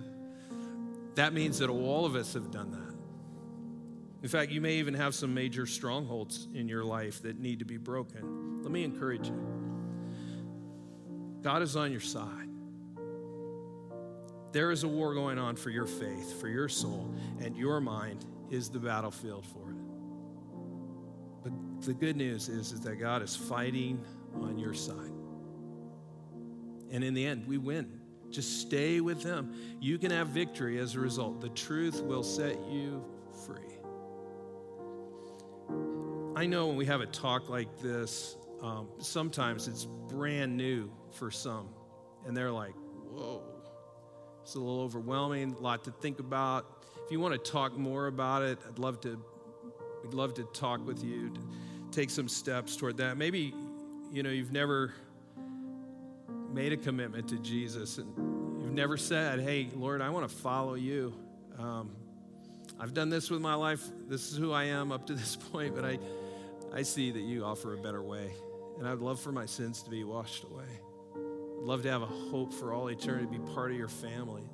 That 1.16 1.34
means 1.34 1.58
that 1.58 1.68
all 1.68 2.06
of 2.06 2.14
us 2.14 2.32
have 2.32 2.50
done 2.50 2.70
that. 2.70 2.96
In 4.22 4.28
fact, 4.28 4.50
you 4.50 4.60
may 4.60 4.76
even 4.76 4.94
have 4.94 5.14
some 5.14 5.34
major 5.34 5.66
strongholds 5.66 6.48
in 6.54 6.66
your 6.66 6.84
life 6.84 7.22
that 7.22 7.38
need 7.38 7.58
to 7.60 7.64
be 7.64 7.76
broken. 7.76 8.45
Let 8.66 8.72
me 8.72 8.82
encourage 8.82 9.28
you 9.28 9.46
God 11.40 11.62
is 11.62 11.76
on 11.76 11.92
your 11.92 12.00
side. 12.00 12.48
There 14.50 14.72
is 14.72 14.82
a 14.82 14.88
war 14.88 15.14
going 15.14 15.38
on 15.38 15.54
for 15.54 15.70
your 15.70 15.86
faith, 15.86 16.40
for 16.40 16.48
your 16.48 16.68
soul, 16.68 17.14
and 17.40 17.56
your 17.56 17.80
mind 17.80 18.26
is 18.50 18.68
the 18.68 18.80
battlefield 18.80 19.46
for 19.46 19.70
it. 19.70 19.76
But 21.44 21.52
the 21.86 21.94
good 21.94 22.16
news 22.16 22.48
is, 22.48 22.72
is 22.72 22.80
that 22.80 22.96
God 22.96 23.22
is 23.22 23.36
fighting 23.36 24.04
on 24.34 24.58
your 24.58 24.74
side. 24.74 25.12
And 26.90 27.04
in 27.04 27.14
the 27.14 27.24
end, 27.24 27.46
we 27.46 27.58
win. 27.58 28.00
Just 28.30 28.62
stay 28.62 29.00
with 29.00 29.22
Him. 29.22 29.54
You 29.80 29.96
can 29.96 30.10
have 30.10 30.26
victory 30.26 30.80
as 30.80 30.96
a 30.96 30.98
result. 30.98 31.40
The 31.40 31.50
truth 31.50 32.02
will 32.02 32.24
set 32.24 32.58
you 32.68 33.04
free. 33.46 33.62
I 36.34 36.46
know 36.46 36.66
when 36.66 36.76
we 36.76 36.86
have 36.86 37.00
a 37.00 37.06
talk 37.06 37.48
like 37.48 37.78
this, 37.78 38.36
um, 38.62 38.88
sometimes 38.98 39.68
it's 39.68 39.84
brand 40.08 40.56
new 40.56 40.90
for 41.12 41.30
some, 41.30 41.68
and 42.26 42.36
they're 42.36 42.52
like, 42.52 42.74
whoa, 43.10 43.42
it's 44.42 44.54
a 44.54 44.58
little 44.58 44.80
overwhelming, 44.80 45.54
a 45.58 45.62
lot 45.62 45.84
to 45.84 45.90
think 45.90 46.20
about. 46.20 46.84
If 47.04 47.12
you 47.12 47.20
want 47.20 47.34
to 47.34 47.50
talk 47.50 47.76
more 47.76 48.06
about 48.06 48.42
it, 48.42 48.58
I'd 48.68 48.78
love 48.78 49.00
to, 49.02 49.22
we'd 50.02 50.14
love 50.14 50.34
to 50.34 50.44
talk 50.54 50.86
with 50.86 51.04
you, 51.04 51.30
to 51.30 51.40
take 51.90 52.10
some 52.10 52.28
steps 52.28 52.76
toward 52.76 52.96
that. 52.98 53.16
Maybe, 53.16 53.54
you 54.12 54.22
know, 54.22 54.30
you've 54.30 54.52
never 54.52 54.94
made 56.52 56.72
a 56.72 56.76
commitment 56.76 57.28
to 57.28 57.38
Jesus 57.38 57.98
and 57.98 58.08
you've 58.62 58.72
never 58.72 58.96
said, 58.96 59.40
Hey, 59.40 59.68
Lord, 59.74 60.00
I 60.00 60.08
want 60.10 60.28
to 60.28 60.34
follow 60.34 60.74
you. 60.74 61.14
Um, 61.58 61.90
I've 62.78 62.94
done 62.94 63.08
this 63.08 63.30
with 63.30 63.40
my 63.40 63.54
life. 63.54 63.82
This 64.08 64.32
is 64.32 64.38
who 64.38 64.52
I 64.52 64.64
am 64.64 64.92
up 64.92 65.06
to 65.06 65.14
this 65.14 65.36
point, 65.36 65.74
but 65.74 65.84
I, 65.84 65.98
I 66.74 66.82
see 66.82 67.10
that 67.10 67.22
you 67.22 67.44
offer 67.44 67.74
a 67.74 67.78
better 67.78 68.02
way. 68.02 68.32
And 68.78 68.86
I'd 68.86 68.98
love 68.98 69.20
for 69.20 69.32
my 69.32 69.46
sins 69.46 69.82
to 69.82 69.90
be 69.90 70.04
washed 70.04 70.44
away. 70.44 70.64
I'd 71.14 71.64
love 71.64 71.82
to 71.82 71.90
have 71.90 72.02
a 72.02 72.06
hope 72.06 72.52
for 72.52 72.72
all 72.72 72.88
eternity 72.88 73.26
to 73.26 73.32
be 73.32 73.52
part 73.52 73.70
of 73.70 73.76
your 73.76 73.88
family. 73.88 74.48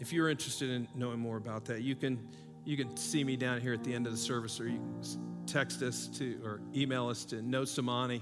If 0.00 0.12
you're 0.12 0.28
interested 0.28 0.70
in 0.70 0.88
knowing 0.94 1.18
more 1.18 1.36
about 1.36 1.64
that, 1.66 1.82
you 1.82 1.94
can 1.94 2.28
you 2.64 2.76
can 2.76 2.96
see 2.96 3.24
me 3.24 3.36
down 3.36 3.60
here 3.60 3.72
at 3.72 3.82
the 3.82 3.94
end 3.94 4.06
of 4.06 4.12
the 4.12 4.18
service, 4.18 4.60
or 4.60 4.68
you 4.68 4.76
can 4.76 5.46
text 5.46 5.82
us 5.82 6.06
to 6.18 6.38
or 6.44 6.60
email 6.74 7.08
us 7.08 7.24
to 7.26 7.36
nosamani 7.36 8.20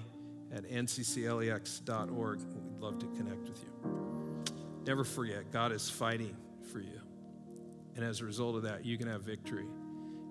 at 0.55 0.65
ncclex.org. 0.71 2.39
We'd 2.39 2.81
love 2.81 2.99
to 3.01 3.07
connect 3.07 3.49
with 3.49 3.65
you. 3.65 4.47
Never 4.87 5.03
forget, 5.03 5.51
God 5.51 5.73
is 5.73 5.91
fighting 5.91 6.37
for 6.71 6.79
you. 6.79 7.01
And 7.97 8.05
as 8.05 8.21
a 8.21 8.25
result 8.25 8.57
of 8.57 8.63
that, 8.63 8.85
you 8.85 8.97
can 8.99 9.09
have 9.09 9.23
victory 9.23 9.67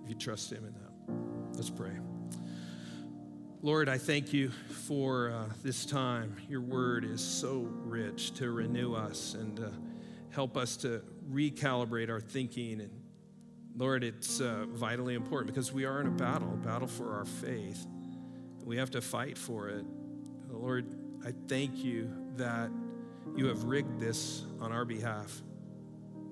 if 0.03 0.09
you 0.09 0.15
trust 0.15 0.51
Him 0.51 0.65
in 0.65 0.73
that. 0.73 1.57
Let's 1.57 1.69
pray. 1.69 2.14
Lord, 3.65 3.89
I 3.89 3.97
thank 3.97 4.31
you 4.31 4.51
for 4.85 5.31
uh, 5.31 5.51
this 5.63 5.87
time. 5.87 6.37
Your 6.47 6.61
word 6.61 7.03
is 7.03 7.19
so 7.19 7.67
rich 7.83 8.29
to 8.35 8.51
renew 8.51 8.93
us 8.93 9.33
and 9.33 9.59
uh, 9.59 9.69
help 10.29 10.55
us 10.55 10.77
to 10.77 11.01
recalibrate 11.31 12.11
our 12.11 12.19
thinking. 12.21 12.81
And 12.81 12.91
Lord, 13.75 14.03
it's 14.03 14.39
uh, 14.39 14.67
vitally 14.69 15.15
important 15.15 15.51
because 15.51 15.73
we 15.73 15.83
are 15.83 15.99
in 15.99 16.05
a 16.05 16.11
battle, 16.11 16.53
a 16.53 16.57
battle 16.57 16.87
for 16.87 17.15
our 17.15 17.25
faith. 17.25 17.87
We 18.63 18.77
have 18.77 18.91
to 18.91 19.01
fight 19.01 19.35
for 19.35 19.69
it. 19.69 19.83
Lord, 20.47 20.85
I 21.25 21.33
thank 21.47 21.83
you 21.83 22.11
that 22.35 22.69
you 23.35 23.47
have 23.47 23.63
rigged 23.63 23.99
this 23.99 24.43
on 24.61 24.73
our 24.73 24.85
behalf. 24.85 25.41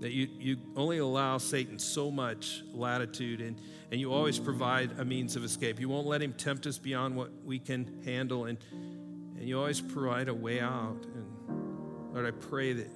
That 0.04 0.12
you, 0.12 0.28
you 0.38 0.58
only 0.76 0.98
allow 0.98 1.38
Satan 1.38 1.80
so 1.80 2.12
much 2.12 2.62
latitude 2.74 3.40
and, 3.40 3.58
and 3.90 4.02
you 4.02 4.12
always 4.12 4.38
provide 4.38 5.00
a 5.00 5.06
means 5.06 5.38
of 5.38 5.46
escape. 5.46 5.80
You 5.80 5.88
won't 5.88 6.06
let 6.06 6.22
him 6.22 6.34
tempt 6.34 6.68
us 6.68 6.78
beyond 6.78 7.16
what 7.16 7.32
we 7.46 7.58
can 7.58 8.02
handle, 8.04 8.44
and, 8.44 8.58
and 8.74 9.48
you 9.48 9.58
always 9.58 9.80
provide 9.80 10.28
a 10.28 10.34
way 10.34 10.60
out. 10.60 11.06
And 11.06 12.14
Lord, 12.14 12.26
I 12.26 12.32
pray 12.32 12.74
that 12.74 12.90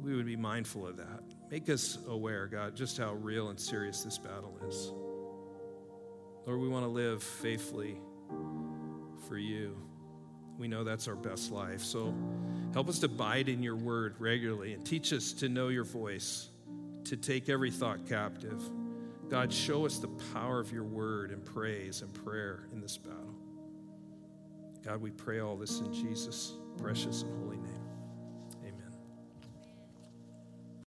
we 0.00 0.16
would 0.16 0.24
be 0.24 0.34
mindful 0.34 0.86
of 0.86 0.96
that. 0.96 1.24
Make 1.50 1.68
us 1.68 1.98
aware, 2.08 2.46
God, 2.46 2.74
just 2.74 2.96
how 2.96 3.12
real 3.12 3.50
and 3.50 3.60
serious 3.60 4.02
this 4.02 4.16
battle 4.16 4.58
is. 4.66 4.92
Lord, 6.46 6.58
we 6.58 6.70
want 6.70 6.86
to 6.86 6.90
live 6.90 7.22
faithfully 7.22 7.98
for 9.28 9.36
you. 9.36 9.76
We 10.62 10.68
know 10.68 10.84
that's 10.84 11.08
our 11.08 11.16
best 11.16 11.50
life. 11.50 11.80
So 11.80 12.14
help 12.72 12.88
us 12.88 13.00
to 13.00 13.06
abide 13.06 13.48
in 13.48 13.64
your 13.64 13.74
word 13.74 14.14
regularly 14.20 14.74
and 14.74 14.86
teach 14.86 15.12
us 15.12 15.32
to 15.32 15.48
know 15.48 15.66
your 15.66 15.82
voice, 15.82 16.50
to 17.02 17.16
take 17.16 17.48
every 17.48 17.72
thought 17.72 18.06
captive. 18.08 18.62
God, 19.28 19.52
show 19.52 19.84
us 19.84 19.98
the 19.98 20.06
power 20.32 20.60
of 20.60 20.70
your 20.70 20.84
word 20.84 21.32
and 21.32 21.44
praise 21.44 22.02
and 22.02 22.14
prayer 22.14 22.68
in 22.72 22.80
this 22.80 22.96
battle. 22.96 23.34
God, 24.84 25.02
we 25.02 25.10
pray 25.10 25.40
all 25.40 25.56
this 25.56 25.80
in 25.80 25.92
Jesus' 25.92 26.52
precious 26.78 27.22
and 27.22 27.42
holy 27.42 27.58